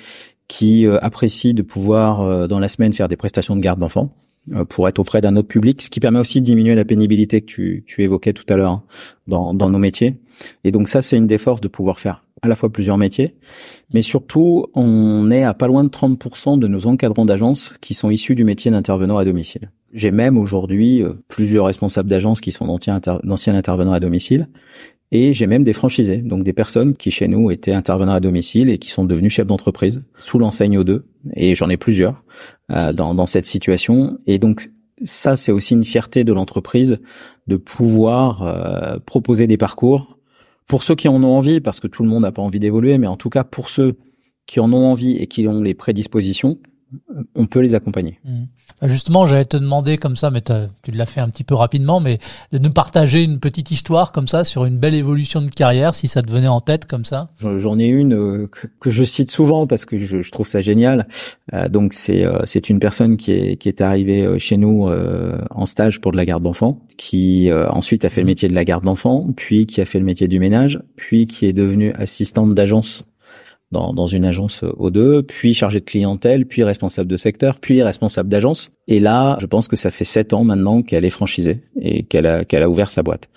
qui 0.51 0.85
euh, 0.85 0.97
apprécient 1.01 1.53
de 1.53 1.61
pouvoir 1.61 2.47
dans 2.49 2.59
la 2.59 2.67
semaine 2.67 2.91
faire 2.91 3.07
des 3.07 3.15
prestations 3.15 3.55
de 3.55 3.61
garde 3.61 3.79
d'enfants. 3.79 4.13
Euh, 4.53 4.65
pour 4.65 4.87
être 4.87 4.97
auprès 4.97 5.21
d'un 5.21 5.35
autre 5.35 5.47
public, 5.47 5.83
ce 5.83 5.89
qui 5.91 5.99
permet 5.99 6.17
aussi 6.17 6.41
de 6.41 6.45
diminuer 6.45 6.73
la 6.73 6.83
pénibilité 6.83 7.41
que 7.41 7.45
tu, 7.45 7.83
tu 7.85 8.01
évoquais 8.01 8.33
tout 8.33 8.51
à 8.51 8.55
l'heure 8.55 8.71
hein, 8.71 8.83
dans, 9.27 9.53
dans 9.53 9.69
nos 9.69 9.77
métiers. 9.77 10.17
Et 10.63 10.71
donc 10.71 10.89
ça, 10.89 11.03
c'est 11.03 11.15
une 11.15 11.27
des 11.27 11.37
forces 11.37 11.61
de 11.61 11.67
pouvoir 11.67 11.99
faire 11.99 12.23
à 12.41 12.47
la 12.47 12.55
fois 12.55 12.71
plusieurs 12.71 12.97
métiers, 12.97 13.35
mais 13.93 14.01
surtout, 14.01 14.65
on 14.73 15.29
est 15.29 15.43
à 15.43 15.53
pas 15.53 15.67
loin 15.67 15.83
de 15.83 15.89
30% 15.89 16.57
de 16.57 16.67
nos 16.67 16.87
encadrants 16.87 17.25
d'agence 17.25 17.77
qui 17.81 17.93
sont 17.93 18.09
issus 18.09 18.33
du 18.33 18.43
métier 18.43 18.71
d'intervenant 18.71 19.19
à 19.19 19.25
domicile. 19.25 19.69
J'ai 19.93 20.09
même 20.09 20.39
aujourd'hui 20.39 21.03
euh, 21.03 21.13
plusieurs 21.27 21.67
responsables 21.67 22.09
d'agence 22.09 22.41
qui 22.41 22.51
sont 22.51 22.65
d'anciens 22.65 23.55
intervenants 23.55 23.93
à 23.93 23.99
domicile 23.99 24.47
et 25.11 25.33
j'ai 25.33 25.45
même 25.45 25.63
des 25.63 25.73
franchisés, 25.73 26.17
donc 26.17 26.43
des 26.43 26.53
personnes 26.53 26.95
qui 26.95 27.11
chez 27.11 27.27
nous 27.27 27.51
étaient 27.51 27.73
intervenants 27.73 28.13
à 28.13 28.21
domicile 28.21 28.69
et 28.69 28.77
qui 28.77 28.89
sont 28.89 29.03
devenus 29.03 29.33
chefs 29.33 29.47
d'entreprise 29.47 30.03
sous 30.19 30.39
l'enseigne 30.39 30.79
O2. 30.79 31.01
Et 31.35 31.53
j'en 31.53 31.69
ai 31.69 31.77
plusieurs 31.77 32.23
euh, 32.71 32.93
dans, 32.93 33.13
dans 33.13 33.25
cette 33.25 33.45
situation. 33.45 34.17
Et 34.25 34.39
donc 34.39 34.69
ça, 35.03 35.35
c'est 35.35 35.51
aussi 35.51 35.73
une 35.73 35.83
fierté 35.83 36.23
de 36.23 36.31
l'entreprise 36.31 36.99
de 37.47 37.57
pouvoir 37.57 38.43
euh, 38.43 38.99
proposer 39.05 39.47
des 39.47 39.57
parcours 39.57 40.17
pour 40.65 40.83
ceux 40.83 40.95
qui 40.95 41.09
en 41.09 41.21
ont 41.21 41.35
envie, 41.35 41.59
parce 41.59 41.81
que 41.81 41.87
tout 41.87 42.03
le 42.03 42.09
monde 42.09 42.21
n'a 42.21 42.31
pas 42.31 42.41
envie 42.41 42.59
d'évoluer, 42.59 42.97
mais 42.97 43.07
en 43.07 43.17
tout 43.17 43.29
cas 43.29 43.43
pour 43.43 43.69
ceux 43.69 43.97
qui 44.45 44.61
en 44.61 44.71
ont 44.71 44.85
envie 44.85 45.17
et 45.17 45.27
qui 45.27 45.45
ont 45.47 45.61
les 45.61 45.73
prédispositions, 45.73 46.59
on 47.35 47.45
peut 47.45 47.59
les 47.59 47.75
accompagner. 47.75 48.19
Mmh. 48.25 48.43
Justement, 48.83 49.27
j'allais 49.27 49.45
te 49.45 49.57
demander 49.57 49.97
comme 49.97 50.15
ça, 50.15 50.31
mais 50.31 50.41
tu 50.41 50.91
l'as 50.91 51.05
fait 51.05 51.21
un 51.21 51.29
petit 51.29 51.43
peu 51.43 51.53
rapidement, 51.53 51.99
mais 51.99 52.19
de 52.51 52.57
nous 52.57 52.71
partager 52.71 53.23
une 53.23 53.39
petite 53.39 53.69
histoire 53.69 54.11
comme 54.11 54.27
ça 54.27 54.43
sur 54.43 54.65
une 54.65 54.77
belle 54.77 54.95
évolution 54.95 55.41
de 55.41 55.49
carrière, 55.51 55.93
si 55.93 56.07
ça 56.07 56.23
te 56.23 56.31
venait 56.31 56.47
en 56.47 56.61
tête 56.61 56.87
comme 56.87 57.05
ça. 57.05 57.29
J'en 57.37 57.77
ai 57.77 57.85
une 57.85 58.13
euh, 58.13 58.47
que, 58.79 58.89
je 58.89 59.03
cite 59.03 59.29
souvent 59.29 59.67
parce 59.67 59.85
que 59.85 59.97
je, 59.97 60.31
trouve 60.31 60.47
ça 60.47 60.61
génial. 60.61 61.07
Euh, 61.53 61.69
donc 61.69 61.93
c'est 61.93 62.25
euh, 62.25 62.39
c'est 62.45 62.69
une 62.69 62.79
personne 62.79 63.17
qui 63.17 63.33
est 63.33 63.55
qui 63.57 63.69
est 63.69 63.81
arrivée 63.81 64.39
chez 64.39 64.57
nous 64.57 64.89
en 65.51 65.65
stage 65.65 66.01
pour 66.01 66.11
de 66.11 66.17
la 66.17 66.25
garde 66.25 66.43
d'enfants, 66.43 66.79
qui 66.97 67.51
ensuite 67.51 68.03
a 68.05 68.09
fait 68.09 68.21
le 68.21 68.27
métier 68.27 68.49
de 68.49 68.55
la 68.55 68.65
garde 68.65 68.83
d'enfants, 68.83 69.27
puis 69.35 69.65
qui 69.65 69.81
a 69.81 69.85
fait 69.85 69.99
le 69.99 70.05
métier 70.05 70.27
du 70.27 70.39
ménage, 70.39 70.81
puis 70.95 71.27
qui 71.27 71.45
est 71.45 71.53
devenue 71.53 71.93
assistante 71.93 72.55
d'agence 72.55 73.03
dans, 73.71 73.93
dans 73.93 74.07
une 74.07 74.25
agence 74.25 74.63
O2, 74.63 75.23
puis 75.23 75.53
chargé 75.53 75.79
de 75.79 75.85
clientèle, 75.85 76.45
puis 76.45 76.63
responsable 76.63 77.09
de 77.09 77.17
secteur, 77.17 77.59
puis 77.59 77.81
responsable 77.81 78.29
d'agence. 78.29 78.71
Et 78.87 78.99
là, 78.99 79.37
je 79.39 79.45
pense 79.45 79.67
que 79.67 79.75
ça 79.75 79.91
fait 79.91 80.05
sept 80.05 80.33
ans 80.33 80.43
maintenant 80.43 80.81
qu'elle 80.81 81.05
est 81.05 81.09
franchisée 81.09 81.63
et 81.79 82.03
qu'elle 82.03 82.25
a, 82.25 82.43
qu'elle 82.43 82.63
a 82.63 82.69
ouvert 82.69 82.89
sa 82.89 83.03
boîte. 83.03 83.29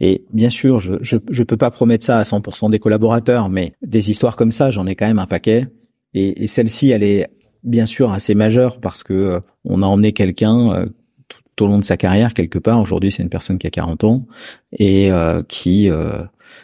Et 0.00 0.24
bien 0.32 0.50
sûr, 0.50 0.78
je, 0.78 0.94
je, 1.02 1.16
je 1.30 1.42
peux 1.42 1.56
pas 1.56 1.70
promettre 1.70 2.04
ça 2.04 2.18
à 2.18 2.22
100% 2.22 2.70
des 2.70 2.78
collaborateurs, 2.78 3.48
mais 3.48 3.72
des 3.82 4.10
histoires 4.10 4.36
comme 4.36 4.52
ça, 4.52 4.70
j'en 4.70 4.86
ai 4.86 4.94
quand 4.94 5.06
même 5.06 5.18
un 5.18 5.26
paquet. 5.26 5.68
Et, 6.14 6.44
et 6.44 6.46
celle-ci, 6.46 6.90
elle 6.90 7.02
est 7.02 7.28
bien 7.62 7.86
sûr 7.86 8.12
assez 8.12 8.34
majeure 8.34 8.80
parce 8.80 9.02
que 9.02 9.12
euh, 9.12 9.40
on 9.64 9.82
a 9.82 9.86
emmené 9.86 10.12
quelqu'un 10.12 10.72
euh, 10.72 10.86
tout, 11.28 11.64
au 11.64 11.68
long 11.68 11.78
de 11.78 11.84
sa 11.84 11.96
carrière 11.96 12.34
quelque 12.34 12.58
part. 12.58 12.80
Aujourd'hui, 12.80 13.12
c'est 13.12 13.22
une 13.22 13.28
personne 13.28 13.58
qui 13.58 13.66
a 13.66 13.70
40 13.70 14.04
ans 14.04 14.26
et 14.72 15.12
euh, 15.12 15.42
qui 15.46 15.90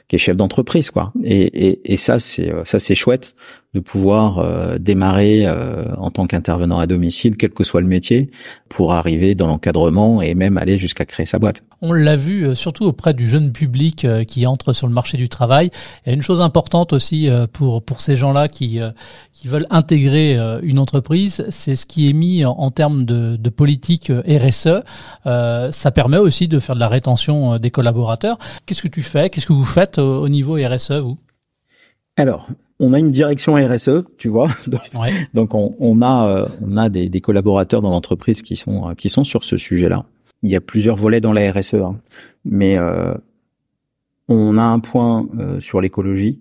qui 0.09 0.17
est 0.17 0.19
chef 0.19 0.37
d'entreprise 0.37 0.91
quoi. 0.91 1.13
Et, 1.23 1.69
et, 1.69 1.93
et 1.93 1.97
ça 1.97 2.19
c'est 2.19 2.53
euh, 2.53 2.65
ça 2.65 2.79
c'est 2.79 2.95
chouette 2.95 3.35
de 3.75 3.81
pouvoir 3.81 4.39
euh, 4.39 4.79
démarrer 4.79 5.47
euh, 5.47 5.95
en 5.99 6.11
tant 6.11 6.27
qu'intervenant 6.27 6.79
à 6.79 6.87
domicile, 6.87 7.37
quel 7.37 7.51
que 7.51 7.65
soit 7.65 7.83
le 7.83 7.87
métier, 7.87 8.31
pour 8.71 8.95
arriver 8.95 9.35
dans 9.35 9.47
l'encadrement 9.47 10.23
et 10.23 10.35
même 10.35 10.57
aller 10.57 10.79
jusqu'à 10.79 11.05
créer 11.05 11.27
sa 11.27 11.39
boîte. 11.39 11.63
On 11.83 11.93
l'a 11.93 12.17
vu 12.17 12.57
surtout 12.57 12.87
auprès 12.87 13.13
du 13.13 13.29
jeune 13.29 13.53
public 13.53 14.07
qui 14.27 14.47
entre 14.47 14.73
sur 14.73 14.87
le 14.87 14.93
marché 14.95 15.19
du 15.19 15.29
travail. 15.29 15.71
Il 16.05 16.09
y 16.09 16.13
a 16.13 16.15
une 16.15 16.23
chose 16.23 16.41
importante 16.41 16.95
aussi 16.95 17.29
pour 17.53 17.83
pour 17.83 18.01
ces 18.01 18.17
gens-là 18.17 18.49
qui 18.49 18.81
qui 19.33 19.47
veulent 19.47 19.67
intégrer 19.71 20.37
une 20.63 20.81
entreprise, 20.81 21.47
c'est 21.51 21.77
ce 21.77 21.87
qui 21.87 22.11
est 22.11 22.13
mis 22.13 22.45
en, 22.45 22.71
termes 22.71 23.05
de, 23.05 23.37
de, 23.37 23.51
politique 23.51 24.11
RSE. 24.27 24.83
ça 25.25 25.91
permet 25.93 26.19
aussi 26.19 26.49
de 26.49 26.59
faire 26.59 26.75
de 26.75 26.81
la 26.81 26.89
rétention 26.89 27.57
des 27.57 27.71
collaborateurs. 27.71 28.39
Qu'est-ce 28.67 28.83
que 28.83 28.89
tu 28.89 29.03
fais? 29.03 29.31
Qu'est-ce 29.31 29.47
que 29.47 29.53
vous 29.53 29.65
faites 29.65 29.78
au, 29.99 30.29
niveau 30.29 30.55
RSE, 30.55 30.93
vous? 30.93 31.17
Alors, 32.17 32.49
on 32.81 32.93
a 32.93 32.99
une 32.99 33.11
direction 33.11 33.55
RSE, 33.55 34.05
tu 34.17 34.29
vois. 34.29 34.49
Donc, 35.35 35.55
on, 35.55 36.03
a 36.03 36.29
euh, 36.29 36.49
on 36.63 36.77
a 36.77 36.89
des, 36.89 37.21
collaborateurs 37.21 37.83
dans 37.83 37.91
l'entreprise 37.91 38.43
qui 38.43 38.57
sont 38.57 38.95
qui 38.97 39.09
sont 39.09 39.25
sur 39.25 39.45
ce 39.45 39.57
sujet-là. 39.57 40.05
Il 40.43 40.51
y 40.51 40.57
a 40.57 40.61
plusieurs 40.61 40.97
volets 40.97 41.21
dans 41.21 41.33
la 41.33 41.51
RSE, 41.53 41.75
hein. 41.75 42.01
mais 42.45 42.79
euh, 42.79 43.15
on 44.29 44.57
a 44.57 44.63
un 44.63 44.79
point 44.79 45.29
euh, 45.39 45.61
sur 45.61 45.81
l'écologie. 45.81 46.41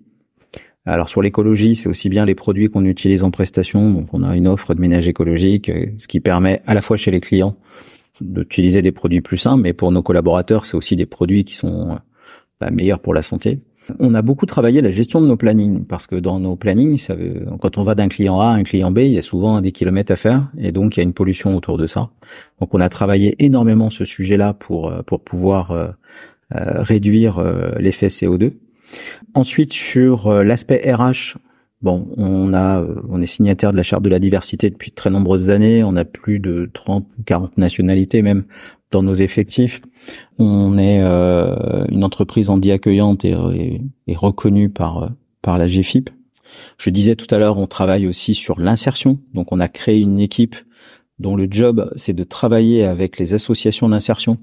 Alors 0.84 1.08
sur 1.08 1.20
l'écologie, 1.20 1.76
c'est 1.76 1.88
aussi 1.88 2.08
bien 2.08 2.24
les 2.24 2.34
produits 2.34 2.70
qu'on 2.70 2.84
utilise 2.84 3.22
en 3.22 3.30
prestation. 3.30 3.90
Donc 3.90 4.08
on 4.12 4.22
a 4.22 4.36
une 4.36 4.48
offre 4.48 4.74
de 4.74 4.80
ménage 4.80 5.06
écologique, 5.06 5.70
ce 5.98 6.08
qui 6.08 6.20
permet 6.20 6.62
à 6.66 6.74
la 6.74 6.80
fois 6.80 6.96
chez 6.96 7.10
les 7.10 7.20
clients 7.20 7.56
d'utiliser 8.20 8.82
des 8.82 8.90
produits 8.90 9.20
plus 9.20 9.36
sains, 9.36 9.56
mais 9.56 9.72
pour 9.72 9.92
nos 9.92 10.02
collaborateurs, 10.02 10.64
c'est 10.64 10.76
aussi 10.76 10.96
des 10.96 11.06
produits 11.06 11.44
qui 11.44 11.54
sont 11.54 11.98
bah, 12.60 12.70
meilleur 12.70 13.00
pour 13.00 13.14
la 13.14 13.22
santé. 13.22 13.60
On 13.98 14.14
a 14.14 14.22
beaucoup 14.22 14.46
travaillé 14.46 14.82
la 14.82 14.90
gestion 14.90 15.20
de 15.20 15.26
nos 15.26 15.36
plannings 15.36 15.84
parce 15.84 16.06
que 16.06 16.16
dans 16.16 16.40
nos 16.40 16.56
plannings, 16.56 16.98
ça 16.98 17.14
veut, 17.14 17.46
quand 17.60 17.78
on 17.78 17.82
va 17.82 17.94
d'un 17.94 18.08
client 18.08 18.40
A 18.40 18.48
à 18.48 18.50
un 18.50 18.62
client 18.62 18.90
B, 18.90 18.98
il 18.98 19.12
y 19.12 19.18
a 19.18 19.22
souvent 19.22 19.60
des 19.60 19.72
kilomètres 19.72 20.12
à 20.12 20.16
faire 20.16 20.50
et 20.58 20.72
donc 20.72 20.96
il 20.96 21.00
y 21.00 21.02
a 21.02 21.04
une 21.04 21.14
pollution 21.14 21.56
autour 21.56 21.78
de 21.78 21.86
ça. 21.86 22.10
Donc 22.60 22.74
on 22.74 22.80
a 22.80 22.88
travaillé 22.88 23.42
énormément 23.42 23.88
ce 23.90 24.04
sujet-là 24.04 24.52
pour 24.52 24.90
euh, 24.90 25.02
pour 25.02 25.20
pouvoir 25.20 25.70
euh, 25.70 25.88
euh, 26.54 26.82
réduire 26.82 27.42
l'effet 27.78 28.08
CO2. 28.08 28.54
Ensuite 29.34 29.72
sur 29.72 30.32
l'aspect 30.42 30.92
RH, 30.92 31.36
bon, 31.82 32.08
on 32.16 32.54
a 32.54 32.84
on 33.08 33.20
est 33.20 33.26
signataire 33.26 33.72
de 33.72 33.76
la 33.76 33.82
charte 33.82 34.02
de 34.02 34.10
la 34.10 34.18
diversité 34.18 34.70
depuis 34.70 34.90
de 34.90 34.94
très 34.94 35.10
nombreuses 35.10 35.50
années, 35.50 35.82
on 35.82 35.96
a 35.96 36.04
plus 36.04 36.40
de 36.40 36.70
30 36.72 37.06
40 37.26 37.58
nationalités 37.58 38.22
même 38.22 38.44
dans 38.90 39.02
nos 39.02 39.14
effectifs. 39.14 39.80
On 40.38 40.78
est 40.78 41.00
euh, 41.02 41.84
une 41.88 42.04
entreprise 42.04 42.50
en 42.50 42.60
accueillante 42.60 43.24
et, 43.24 43.34
et, 44.06 44.14
reconnue 44.14 44.70
par 44.70 45.10
par 45.42 45.58
la 45.58 45.66
GFIP. 45.66 46.10
Je 46.78 46.90
disais 46.90 47.16
tout 47.16 47.32
à 47.34 47.38
l'heure, 47.38 47.58
on 47.58 47.66
travaille 47.66 48.06
aussi 48.06 48.34
sur 48.34 48.58
l'insertion. 48.58 49.18
Donc, 49.34 49.52
on 49.52 49.60
a 49.60 49.68
créé 49.68 50.00
une 50.00 50.20
équipe 50.20 50.56
dont 51.18 51.36
le 51.36 51.48
job, 51.50 51.90
c'est 51.96 52.12
de 52.12 52.24
travailler 52.24 52.84
avec 52.84 53.18
les 53.18 53.34
associations 53.34 53.88
d'insertion 53.88 54.38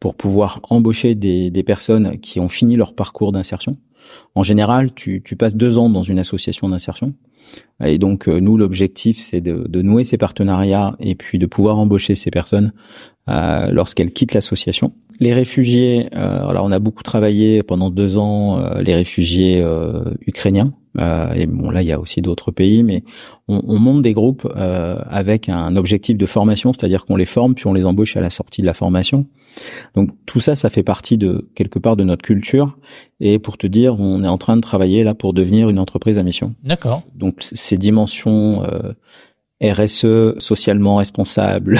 pour 0.00 0.14
pouvoir 0.14 0.60
embaucher 0.68 1.14
des, 1.14 1.50
des, 1.50 1.62
personnes 1.62 2.18
qui 2.18 2.40
ont 2.40 2.48
fini 2.48 2.76
leur 2.76 2.94
parcours 2.94 3.32
d'insertion. 3.32 3.78
En 4.34 4.42
général, 4.42 4.92
tu, 4.92 5.22
tu, 5.22 5.34
passes 5.34 5.56
deux 5.56 5.78
ans 5.78 5.88
dans 5.88 6.02
une 6.02 6.18
association 6.18 6.68
d'insertion. 6.68 7.14
Et 7.82 7.98
donc, 7.98 8.28
euh, 8.28 8.38
nous, 8.38 8.58
l'objectif, 8.58 9.18
c'est 9.18 9.40
de, 9.40 9.66
de, 9.66 9.82
nouer 9.82 10.04
ces 10.04 10.18
partenariats 10.18 10.94
et 11.00 11.14
puis 11.14 11.38
de 11.38 11.46
pouvoir 11.46 11.78
embaucher 11.78 12.14
ces 12.14 12.30
personnes 12.30 12.72
euh, 13.28 13.70
lorsqu'elles 13.70 14.12
quittent 14.12 14.34
l'association. 14.34 14.92
Les 15.20 15.32
réfugiés, 15.32 16.08
euh, 16.14 16.48
alors 16.48 16.64
on 16.64 16.72
a 16.72 16.78
beaucoup 16.78 17.02
travaillé 17.02 17.62
pendant 17.62 17.90
deux 17.90 18.18
ans 18.18 18.58
euh, 18.58 18.82
les 18.82 18.94
réfugiés 18.94 19.62
euh, 19.62 20.02
ukrainiens. 20.26 20.74
et 21.34 21.46
bon 21.46 21.70
là 21.70 21.82
il 21.82 21.88
y 21.88 21.92
a 21.92 22.00
aussi 22.00 22.20
d'autres 22.20 22.50
pays, 22.50 22.82
mais 22.82 23.02
on, 23.48 23.62
on, 23.66 23.78
monte 23.78 24.02
des 24.02 24.12
groupes 24.12 24.46
avec 24.54 25.48
un 25.48 25.74
objectif 25.76 26.16
de 26.16 26.26
formation, 26.26 26.72
c'est-à-dire 26.72 27.04
qu'on 27.04 27.16
les 27.16 27.24
forme 27.24 27.54
puis 27.54 27.66
on 27.66 27.72
les 27.72 27.86
embauche 27.86 28.16
à 28.16 28.20
la 28.20 28.30
sortie 28.30 28.60
de 28.60 28.66
la 28.66 28.74
formation. 28.74 29.26
Donc 29.94 30.10
tout 30.26 30.40
ça, 30.40 30.54
ça 30.54 30.68
fait 30.68 30.82
partie 30.82 31.16
de 31.16 31.48
quelque 31.54 31.78
part 31.78 31.96
de 31.96 32.04
notre 32.04 32.22
culture. 32.22 32.76
Et 33.20 33.38
pour 33.38 33.56
te 33.56 33.66
dire, 33.66 33.98
on 34.00 34.22
est 34.22 34.28
en 34.28 34.38
train 34.38 34.56
de 34.56 34.60
travailler 34.60 35.04
là 35.04 35.14
pour 35.14 35.32
devenir 35.32 35.68
une 35.68 35.78
entreprise 35.78 36.18
à 36.18 36.22
mission. 36.22 36.54
D'accord. 36.64 37.02
Donc 37.14 37.36
ces 37.40 37.78
dimensions 37.78 38.62
RSE, 39.62 40.38
socialement 40.38 40.96
responsable, 40.96 41.78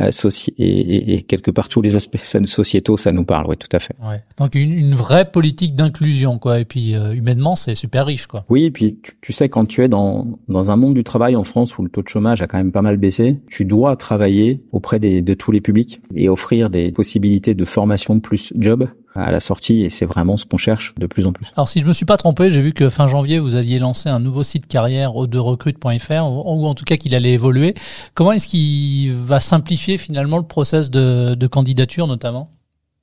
euh, 0.00 0.10
et, 0.58 1.14
et, 1.14 1.22
quelque 1.22 1.50
part 1.50 1.68
tous 1.68 1.82
les 1.82 1.96
aspects 1.96 2.18
sociétaux, 2.46 2.96
ça 2.96 3.12
nous 3.12 3.24
parle, 3.24 3.46
oui, 3.48 3.56
tout 3.56 3.68
à 3.72 3.78
fait. 3.78 3.94
Ouais. 4.02 4.22
Donc 4.38 4.54
une, 4.54 4.72
une 4.72 4.94
vraie 4.94 5.30
politique 5.30 5.74
d'inclusion, 5.74 6.38
quoi. 6.38 6.60
Et 6.60 6.64
puis 6.64 6.94
euh, 6.94 7.14
humainement, 7.14 7.56
c'est 7.56 7.74
super 7.74 8.06
riche, 8.06 8.26
quoi. 8.26 8.44
Oui, 8.48 8.64
et 8.64 8.70
puis 8.70 8.98
tu, 9.02 9.12
tu, 9.20 9.32
sais 9.32 9.48
quand 9.48 9.66
tu 9.66 9.82
es 9.82 9.88
dans 9.88 10.38
dans 10.48 10.70
un 10.70 10.76
monde 10.76 10.94
du 10.94 11.04
travail 11.04 11.36
en 11.36 11.44
France 11.44 11.78
où 11.78 11.82
le 11.82 11.90
taux 11.90 12.02
de 12.02 12.08
chômage 12.08 12.42
a 12.42 12.46
quand 12.46 12.58
même 12.58 12.72
pas 12.72 12.82
mal 12.82 12.96
baissé, 12.96 13.40
tu 13.48 13.64
dois 13.64 13.96
travailler 13.96 14.62
auprès 14.72 14.98
des, 14.98 15.22
de 15.22 15.34
tous 15.34 15.52
les 15.52 15.60
publics 15.60 16.00
et 16.14 16.28
offrir 16.28 16.70
des 16.70 16.92
possibilités 16.92 17.54
de 17.54 17.64
formation 17.64 18.20
plus 18.20 18.52
job 18.56 18.88
à 19.14 19.30
la 19.30 19.40
sortie 19.40 19.82
et 19.82 19.90
c'est 19.90 20.06
vraiment 20.06 20.36
ce 20.36 20.46
qu'on 20.46 20.56
cherche 20.56 20.94
de 20.96 21.06
plus 21.06 21.26
en 21.26 21.32
plus. 21.32 21.46
Alors 21.56 21.68
si 21.68 21.80
je 21.80 21.86
me 21.86 21.92
suis 21.92 22.06
pas 22.06 22.16
trompé, 22.16 22.50
j'ai 22.50 22.60
vu 22.60 22.72
que 22.72 22.88
fin 22.88 23.08
janvier 23.08 23.38
vous 23.38 23.54
aviez 23.54 23.78
lancé 23.78 24.08
un 24.08 24.20
nouveau 24.20 24.42
site 24.42 24.66
carrière 24.66 25.12
2 25.26 25.38
recrute.fr 25.38 26.24
ou 26.24 26.66
en 26.66 26.74
tout 26.74 26.84
cas 26.84 26.96
qu'il 26.96 27.14
allait 27.14 27.32
évoluer. 27.32 27.74
Comment 28.14 28.32
est-ce 28.32 28.46
qu'il 28.46 29.12
va 29.12 29.40
simplifier 29.40 29.87
finalement 29.96 30.38
le 30.38 30.46
process 30.46 30.90
de, 30.90 31.46
candidature 31.46 32.06
notamment 32.06 32.50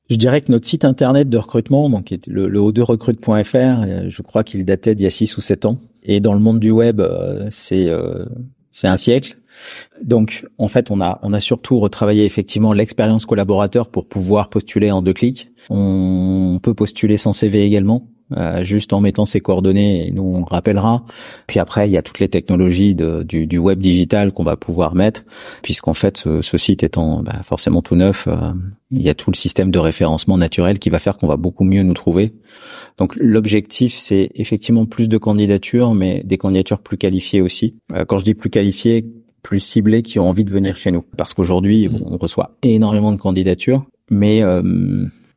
je 0.07 0.17
dirais 0.17 0.41
que 0.41 0.51
notre 0.51 0.67
site 0.67 0.85
internet 0.85 1.29
de 1.29 1.37
recrutement, 1.39 1.89
donc 1.89 2.13
le, 2.27 2.47
le 2.47 2.59
o2recrute.fr, 2.59 3.55
euh, 3.55 4.03
je 4.07 4.21
crois 4.21 4.43
qu'il 4.43 4.63
datait 4.63 4.93
d'il 4.93 5.05
y 5.05 5.07
a 5.07 5.09
6 5.09 5.35
ou 5.35 5.41
7 5.41 5.65
ans. 5.65 5.79
Et 6.03 6.19
dans 6.19 6.35
le 6.35 6.39
monde 6.39 6.59
du 6.59 6.69
web, 6.69 7.01
euh, 7.01 7.47
c'est 7.49 7.89
euh, 7.89 8.23
c'est 8.69 8.87
un 8.87 8.97
siècle. 8.97 9.39
Donc, 10.03 10.45
en 10.59 10.67
fait, 10.67 10.91
on 10.91 11.01
a 11.01 11.19
on 11.23 11.33
a 11.33 11.39
surtout 11.39 11.79
retravaillé 11.79 12.23
effectivement 12.23 12.71
l'expérience 12.71 13.25
collaborateur 13.25 13.89
pour 13.89 14.07
pouvoir 14.07 14.51
postuler 14.51 14.91
en 14.91 15.01
deux 15.01 15.13
clics. 15.13 15.49
On 15.71 16.59
peut 16.61 16.75
postuler 16.75 17.17
sans 17.17 17.33
CV 17.33 17.61
également. 17.65 18.07
Euh, 18.31 18.63
juste 18.63 18.91
en 18.91 19.01
mettant 19.01 19.25
ses 19.25 19.39
coordonnées 19.39 20.07
et 20.07 20.11
nous 20.11 20.23
on 20.23 20.43
rappellera. 20.43 21.05
Puis 21.45 21.59
après 21.59 21.87
il 21.87 21.91
y 21.91 21.97
a 21.97 22.01
toutes 22.01 22.17
les 22.17 22.27
technologies 22.27 22.95
de, 22.95 23.21
du, 23.21 23.45
du, 23.45 23.59
web 23.59 23.77
digital 23.77 24.31
qu'on 24.31 24.43
va 24.43 24.55
pouvoir 24.55 24.95
mettre, 24.95 25.25
puisqu'en 25.61 25.93
fait 25.93 26.17
ce, 26.17 26.57
site 26.57 26.81
étant 26.81 27.21
bah, 27.21 27.43
forcément 27.43 27.83
tout 27.83 27.95
neuf, 27.95 28.27
euh, 28.27 28.35
il 28.89 29.03
y 29.03 29.09
a 29.09 29.13
tout 29.13 29.29
le 29.29 29.35
système 29.35 29.69
de 29.69 29.77
référencement 29.77 30.39
naturel 30.39 30.79
qui 30.79 30.89
va 30.89 30.97
faire 30.97 31.19
qu'on 31.19 31.27
va 31.27 31.37
beaucoup 31.37 31.65
mieux 31.65 31.83
nous 31.83 31.93
trouver. 31.93 32.33
Donc 32.97 33.15
l'objectif 33.15 33.93
c'est 33.93 34.31
effectivement 34.33 34.87
plus 34.87 35.07
de 35.07 35.19
candidatures, 35.19 35.93
mais 35.93 36.23
des 36.23 36.39
candidatures 36.39 36.79
plus 36.79 36.97
qualifiées 36.97 37.41
aussi. 37.41 37.75
Euh, 37.93 38.05
quand 38.05 38.17
je 38.17 38.25
dis 38.25 38.33
plus 38.33 38.49
qualifiées, 38.49 39.05
plus 39.43 39.59
ciblées 39.59 40.01
qui 40.01 40.17
ont 40.17 40.27
envie 40.27 40.45
de 40.45 40.51
venir 40.51 40.77
chez 40.77 40.89
nous, 40.89 41.03
parce 41.15 41.35
qu'aujourd'hui 41.35 41.91
on 41.91 42.17
reçoit 42.17 42.57
énormément 42.63 43.11
de 43.11 43.17
candidatures, 43.17 43.85
mais 44.09 44.41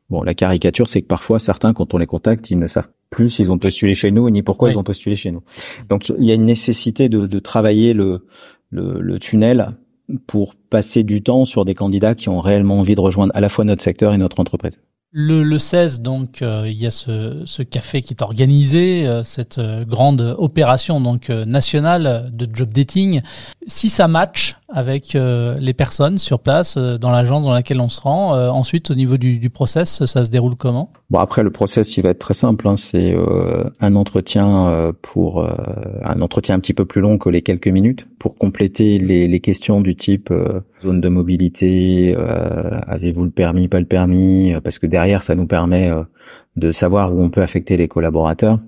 Bon, 0.09 0.23
la 0.23 0.33
caricature, 0.33 0.89
c'est 0.89 1.01
que 1.01 1.07
parfois 1.07 1.37
certains, 1.37 1.73
quand 1.73 1.93
on 1.93 1.97
les 1.97 2.07
contacte, 2.07 2.49
ils 2.49 2.57
ne 2.57 2.67
savent 2.67 2.89
plus 3.09 3.29
s'ils 3.29 3.51
ont 3.51 3.59
postulé 3.59 3.93
chez 3.93 4.11
nous 4.11 4.29
ni 4.29 4.41
pourquoi 4.41 4.71
ils 4.71 4.79
ont 4.79 4.83
postulé 4.83 5.15
chez 5.15 5.31
nous. 5.31 5.43
Donc, 5.87 6.09
il 6.09 6.25
y 6.25 6.31
a 6.31 6.33
une 6.33 6.45
nécessité 6.45 7.09
de, 7.09 7.27
de 7.27 7.39
travailler 7.39 7.93
le, 7.93 8.25
le, 8.71 8.99
le, 9.01 9.19
tunnel 9.19 9.77
pour 10.25 10.55
passer 10.55 11.03
du 11.03 11.21
temps 11.21 11.45
sur 11.45 11.63
des 11.63 11.75
candidats 11.75 12.15
qui 12.15 12.29
ont 12.29 12.39
réellement 12.39 12.79
envie 12.79 12.95
de 12.95 13.01
rejoindre 13.01 13.31
à 13.35 13.41
la 13.41 13.49
fois 13.49 13.65
notre 13.65 13.83
secteur 13.83 14.13
et 14.13 14.17
notre 14.17 14.39
entreprise. 14.39 14.79
Le, 15.11 15.41
le 15.41 15.57
16, 15.57 16.01
donc, 16.01 16.43
euh, 16.43 16.67
il 16.67 16.77
y 16.77 16.85
a 16.85 16.91
ce, 16.91 17.41
ce, 17.45 17.63
café 17.63 18.03
qui 18.03 18.13
est 18.13 18.21
organisé, 18.21 19.07
euh, 19.07 19.23
cette 19.23 19.57
euh, 19.57 19.83
grande 19.83 20.35
opération 20.37 21.01
donc 21.01 21.29
nationale 21.29 22.29
de 22.31 22.47
job 22.51 22.71
dating. 22.71 23.21
Si 23.65 23.89
ça 23.89 24.07
match 24.07 24.58
avec 24.71 25.13
les 25.13 25.73
personnes 25.73 26.17
sur 26.17 26.39
place 26.39 26.77
dans 26.77 27.11
l'agence 27.11 27.43
dans 27.43 27.53
laquelle 27.53 27.79
on 27.79 27.89
se 27.89 28.01
rend, 28.01 28.33
ensuite 28.49 28.91
au 28.91 28.95
niveau 28.95 29.17
du, 29.17 29.49
process, 29.49 30.05
ça 30.05 30.25
se 30.25 30.31
déroule 30.31 30.55
comment? 30.55 30.91
Bon 31.09 31.19
après 31.19 31.43
le 31.43 31.51
process 31.51 31.97
il 31.97 32.03
va 32.03 32.09
être 32.09 32.19
très 32.19 32.33
simple, 32.33 32.67
hein. 32.67 32.75
c'est 32.75 33.15
un 33.79 33.95
entretien 33.95 34.93
pour 35.01 35.43
un 36.03 36.21
entretien 36.21 36.55
un 36.55 36.59
petit 36.59 36.73
peu 36.73 36.85
plus 36.85 37.01
long 37.01 37.17
que 37.17 37.29
les 37.29 37.41
quelques 37.41 37.67
minutes 37.67 38.07
pour 38.19 38.37
compléter 38.37 38.99
les, 38.99 39.27
les 39.27 39.39
questions 39.39 39.81
du 39.81 39.95
type 39.95 40.31
zone 40.81 41.01
de 41.01 41.09
mobilité, 41.09 42.15
avez-vous 42.87 43.23
le 43.23 43.31
permis, 43.31 43.67
pas 43.67 43.79
le 43.79 43.85
permis, 43.85 44.53
parce 44.63 44.79
que 44.79 44.87
derrière, 44.87 45.23
ça 45.23 45.35
nous 45.35 45.47
permet 45.47 45.89
euh, 45.89 46.03
de 46.55 46.71
savoir 46.71 47.13
où 47.13 47.21
on 47.21 47.29
peut 47.29 47.41
affecter 47.41 47.77
les 47.77 47.87
collaborateurs. 47.87 48.59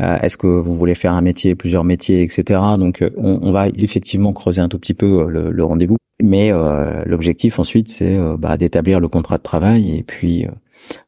Euh, 0.00 0.18
est-ce 0.20 0.36
que 0.36 0.46
vous 0.46 0.74
voulez 0.74 0.94
faire 0.94 1.12
un 1.12 1.20
métier, 1.20 1.54
plusieurs 1.54 1.84
métiers, 1.84 2.22
etc. 2.22 2.60
Donc, 2.78 3.02
euh, 3.02 3.10
on, 3.16 3.52
va 3.52 3.68
effectivement 3.68 4.32
creuser 4.32 4.60
un 4.60 4.68
tout 4.68 4.78
petit 4.78 4.94
peu 4.94 5.28
le, 5.28 5.64
rendez-vous. 5.64 5.96
Mais 6.22 6.50
l'objectif 7.06 7.58
ensuite, 7.58 7.88
c'est 7.88 8.18
bah, 8.38 8.58
d'établir 8.58 9.00
le 9.00 9.08
contrat 9.08 9.38
de 9.38 9.42
travail 9.42 9.96
et 9.96 10.02
puis 10.02 10.46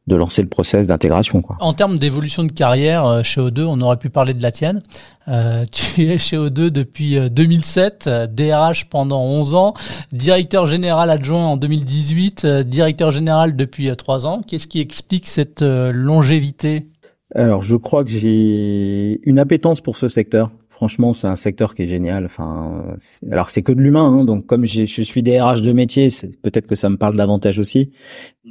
de 0.07 0.15
lancer 0.15 0.41
le 0.41 0.49
process 0.49 0.87
d'intégration. 0.87 1.41
En 1.59 1.73
termes 1.73 1.97
d'évolution 1.97 2.43
de 2.43 2.51
carrière 2.51 3.05
euh, 3.05 3.23
chez 3.23 3.39
O2, 3.39 3.63
on 3.63 3.79
aurait 3.81 3.97
pu 3.97 4.09
parler 4.09 4.33
de 4.33 4.41
la 4.41 4.51
tienne. 4.51 4.83
Euh, 5.27 5.63
tu 5.71 6.09
es 6.09 6.17
chez 6.17 6.37
O2 6.37 6.69
depuis 6.69 7.17
2007, 7.29 8.07
euh, 8.07 8.27
DRH 8.27 8.85
pendant 8.89 9.21
11 9.21 9.55
ans, 9.55 9.73
directeur 10.11 10.67
général 10.67 11.09
adjoint 11.09 11.45
en 11.45 11.57
2018, 11.57 12.45
directeur 12.65 13.11
général 13.11 13.55
depuis 13.55 13.95
3 13.95 14.27
ans. 14.27 14.41
Qu'est-ce 14.45 14.67
qui 14.67 14.79
explique 14.79 15.27
cette 15.27 15.61
longévité? 15.61 16.87
Alors, 17.35 17.63
je 17.63 17.75
crois 17.75 18.03
que 18.03 18.11
j'ai 18.11 19.19
une 19.23 19.39
appétence 19.39 19.81
pour 19.81 19.97
ce 19.97 20.07
secteur 20.07 20.51
franchement, 20.83 21.13
c'est 21.13 21.27
un 21.27 21.37
secteur 21.37 21.75
qui 21.75 21.83
est 21.83 21.87
génial. 21.87 22.25
Enfin, 22.25 22.95
alors 23.31 23.49
c'est 23.49 23.61
que 23.61 23.71
de 23.71 23.79
l'humain, 23.79 24.05
hein, 24.05 24.25
donc 24.25 24.45
comme 24.45 24.65
je 24.65 24.83
suis 24.83 25.21
DRH 25.21 25.61
de 25.61 25.71
métier, 25.71 26.09
peut-être 26.41 26.67
que 26.67 26.75
ça 26.75 26.89
me 26.89 26.97
parle 26.97 27.15
davantage 27.15 27.57
aussi. 27.57 27.91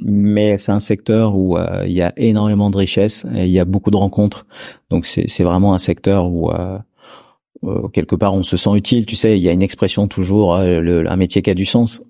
Mais 0.01 0.57
c'est 0.57 0.71
un 0.71 0.79
secteur 0.79 1.35
où 1.35 1.57
euh, 1.57 1.83
il 1.85 1.91
y 1.91 2.01
a 2.01 2.11
énormément 2.17 2.71
de 2.71 2.77
richesses 2.77 3.23
et 3.35 3.43
il 3.43 3.51
y 3.51 3.59
a 3.59 3.65
beaucoup 3.65 3.91
de 3.91 3.97
rencontres. 3.97 4.47
Donc 4.89 5.05
c'est 5.05 5.43
vraiment 5.43 5.75
un 5.75 5.77
secteur 5.77 6.25
où 6.25 6.49
euh, 6.49 6.79
euh, 7.65 7.87
quelque 7.89 8.15
part 8.15 8.33
on 8.33 8.41
se 8.41 8.57
sent 8.57 8.71
utile. 8.73 9.05
Tu 9.05 9.15
sais, 9.15 9.37
il 9.37 9.43
y 9.43 9.49
a 9.49 9.51
une 9.51 9.61
expression 9.61 10.07
toujours, 10.07 10.57
le, 10.57 11.07
un 11.07 11.15
métier 11.15 11.43
qui 11.43 11.51
a 11.51 11.53
du 11.53 11.65
sens. 11.65 12.01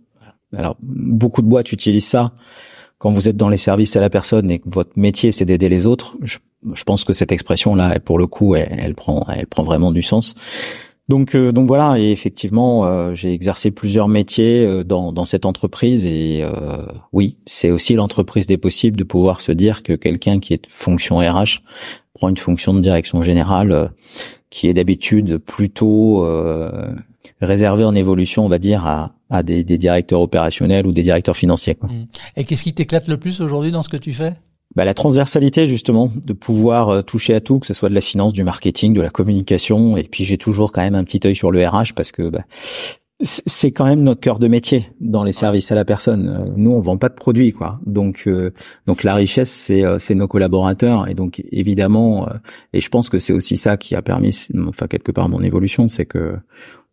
Alors 0.55 0.77
beaucoup 0.81 1.41
de 1.41 1.47
boîtes 1.47 1.73
utilisent 1.73 2.07
ça 2.07 2.31
quand 3.03 3.11
vous 3.11 3.27
êtes 3.27 3.35
dans 3.35 3.49
les 3.49 3.57
services 3.57 3.97
à 3.97 3.99
la 3.99 4.09
personne 4.09 4.49
et 4.49 4.59
que 4.59 4.69
votre 4.69 4.93
métier 4.95 5.33
c'est 5.33 5.43
d'aider 5.43 5.67
les 5.67 5.87
autres, 5.87 6.15
je, 6.21 6.37
pense 6.85 7.03
que 7.03 7.11
cette 7.11 7.33
expression 7.33 7.75
là, 7.75 7.99
pour 7.99 8.17
le 8.17 8.27
coup, 8.27 8.55
elle, 8.55 8.95
prend, 8.95 9.27
elle 9.27 9.45
prend 9.45 9.63
vraiment 9.63 9.91
du 9.91 10.01
sens. 10.01 10.35
Donc, 11.09 11.35
euh, 11.35 11.51
donc 11.51 11.67
voilà, 11.67 11.99
et 11.99 12.13
effectivement, 12.13 12.85
euh, 12.85 13.13
j'ai 13.13 13.33
exercé 13.33 13.71
plusieurs 13.71 14.07
métiers 14.07 14.65
euh, 14.65 14.85
dans, 14.85 15.11
dans 15.11 15.25
cette 15.25 15.45
entreprise 15.45 16.05
et 16.05 16.45
oui, 17.11 17.35
c'est 17.45 17.71
aussi 17.71 17.93
l'entreprise 17.93 18.47
des 18.47 18.57
possibles 18.57 18.95
de 18.95 19.03
pouvoir 19.03 19.41
se 19.41 19.51
dire 19.51 19.83
que 19.83 19.91
quelqu'un 19.91 20.39
qui 20.39 20.53
est 20.53 20.65
fonction 20.69 21.17
RH 21.17 21.59
prend 22.13 22.29
une 22.29 22.37
fonction 22.37 22.73
de 22.73 22.79
direction 22.79 23.21
générale 23.21 23.91
qui 24.49 24.69
est 24.69 24.73
d'habitude 24.73 25.39
plutôt 25.39 26.25
réservé 27.41 27.83
en 27.83 27.95
évolution, 27.95 28.45
on 28.45 28.49
va 28.49 28.59
dire, 28.59 28.87
à, 28.87 29.11
à 29.33 29.41
des, 29.41 29.63
des, 29.63 29.79
directeurs 29.79 30.21
opérationnels 30.21 30.85
ou 30.85 30.91
des 30.91 31.01
directeurs 31.01 31.35
financiers. 31.35 31.73
Quoi. 31.73 31.89
Mmh. 31.89 32.05
Et 32.37 32.43
qu'est-ce 32.43 32.63
qui 32.63 32.73
t'éclate 32.73 33.07
le 33.07 33.17
plus 33.17 33.41
aujourd'hui 33.41 33.71
dans 33.71 33.81
ce 33.81 33.89
que 33.89 33.97
tu 33.97 34.13
fais? 34.13 34.33
Bah, 34.75 34.85
la 34.85 34.93
transversalité 34.93 35.65
justement, 35.65 36.11
de 36.15 36.33
pouvoir 36.33 36.89
euh, 36.89 37.01
toucher 37.01 37.33
à 37.33 37.41
tout, 37.41 37.59
que 37.59 37.65
ce 37.65 37.73
soit 37.73 37.89
de 37.89 37.95
la 37.95 38.01
finance, 38.01 38.31
du 38.31 38.43
marketing, 38.43 38.93
de 38.93 39.01
la 39.01 39.09
communication, 39.09 39.97
et 39.97 40.03
puis 40.03 40.23
j'ai 40.23 40.37
toujours 40.37 40.71
quand 40.71 40.81
même 40.81 40.95
un 40.95 41.03
petit 41.03 41.19
œil 41.25 41.35
sur 41.35 41.51
le 41.51 41.67
RH 41.67 41.93
parce 41.95 42.11
que 42.11 42.29
bah, 42.29 42.43
c'est 43.21 43.71
quand 43.71 43.85
même 43.85 44.03
notre 44.03 44.21
cœur 44.21 44.37
de 44.37 44.47
métier 44.47 44.87
dans 44.99 45.23
les 45.23 45.31
services 45.31 45.71
à 45.71 45.75
la 45.75 45.85
personne. 45.85 46.27
Euh, 46.27 46.51
nous, 46.55 46.71
on 46.71 46.79
vend 46.79 46.97
pas 46.97 47.09
de 47.09 47.15
produits, 47.15 47.53
quoi. 47.53 47.79
Donc, 47.87 48.23
euh, 48.27 48.51
donc 48.85 49.03
la 49.03 49.15
richesse, 49.15 49.51
c'est 49.51 49.83
c'est 49.97 50.15
nos 50.15 50.27
collaborateurs, 50.27 51.07
et 51.07 51.15
donc 51.15 51.41
évidemment, 51.51 52.27
et 52.73 52.81
je 52.81 52.89
pense 52.89 53.09
que 53.09 53.17
c'est 53.17 53.33
aussi 53.33 53.57
ça 53.57 53.77
qui 53.77 53.95
a 53.95 54.03
permis, 54.03 54.47
enfin 54.67 54.87
quelque 54.87 55.11
part 55.11 55.27
mon 55.27 55.41
évolution, 55.41 55.87
c'est 55.87 56.05
que 56.05 56.35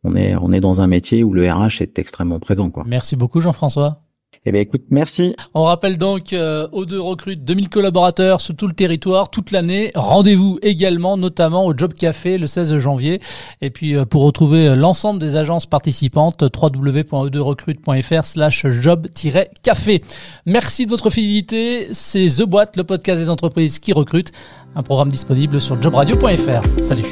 on 0.05 0.17
est 0.17 0.35
on 0.37 0.53
est 0.53 0.61
dans 0.61 0.81
un 0.81 0.87
métier 0.87 1.25
où 1.25 1.33
le 1.33 1.51
RH 1.51 1.83
est 1.83 1.99
extrêmement 1.99 2.41
présent 2.41 2.71
quoi. 2.71 2.85
Merci 2.87 3.17
beaucoup 3.17 3.41
Jean-François. 3.41 4.03
Eh 4.47 4.53
bien, 4.53 4.63
écoute, 4.63 4.85
merci. 4.89 5.37
On 5.53 5.65
rappelle 5.65 5.99
donc 5.99 6.33
euh, 6.33 6.67
O2 6.69 6.97
recrute 6.97 7.45
2000 7.45 7.69
collaborateurs 7.69 8.41
sur 8.41 8.57
tout 8.57 8.67
le 8.67 8.73
territoire 8.73 9.29
toute 9.29 9.51
l'année. 9.51 9.93
Rendez-vous 9.95 10.59
également, 10.63 11.19
notamment 11.19 11.67
au 11.67 11.77
Job 11.77 11.93
Café 11.93 12.39
le 12.39 12.47
16 12.47 12.79
janvier. 12.79 13.21
Et 13.61 13.69
puis, 13.69 13.95
euh, 13.95 14.07
pour 14.07 14.23
retrouver 14.23 14.75
l'ensemble 14.75 15.21
des 15.21 15.37
agences 15.37 15.67
participantes, 15.67 16.43
www.o2recrute.fr 16.43 18.25
slash 18.25 18.67
job-café. 18.67 20.03
Merci 20.47 20.87
de 20.87 20.91
votre 20.91 21.11
fidélité. 21.11 21.89
C'est 21.93 22.27
The 22.27 22.45
Boîte, 22.45 22.79
le 22.79 22.85
podcast 22.85 23.21
des 23.21 23.29
entreprises 23.29 23.79
qui 23.79 23.93
recrutent. 23.93 24.33
Un 24.75 24.83
programme 24.83 25.11
disponible 25.11 25.61
sur 25.61 25.81
jobradio.fr. 25.83 26.81
Salut. 26.83 27.05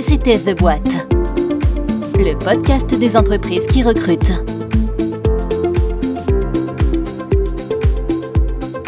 C'était 0.00 0.38
The 0.38 0.58
Boîte 0.58 1.17
le 2.18 2.36
podcast 2.36 2.92
des 2.98 3.16
entreprises 3.16 3.64
qui 3.68 3.84
recrutent. 3.84 4.32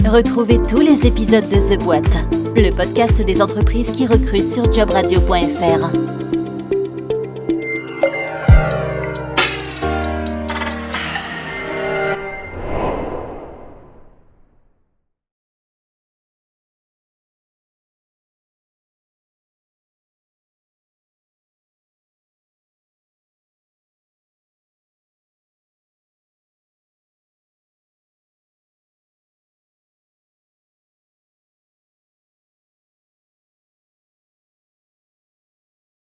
Retrouvez 0.04 0.58
tous 0.68 0.80
les 0.80 1.06
épisodes 1.06 1.48
de 1.48 1.76
The 1.76 1.80
Boîte, 1.80 2.16
le 2.56 2.70
podcast 2.72 3.22
des 3.22 3.40
entreprises 3.40 3.92
qui 3.92 4.06
recrutent 4.06 4.52
sur 4.52 4.70
jobradio.fr. 4.72 6.39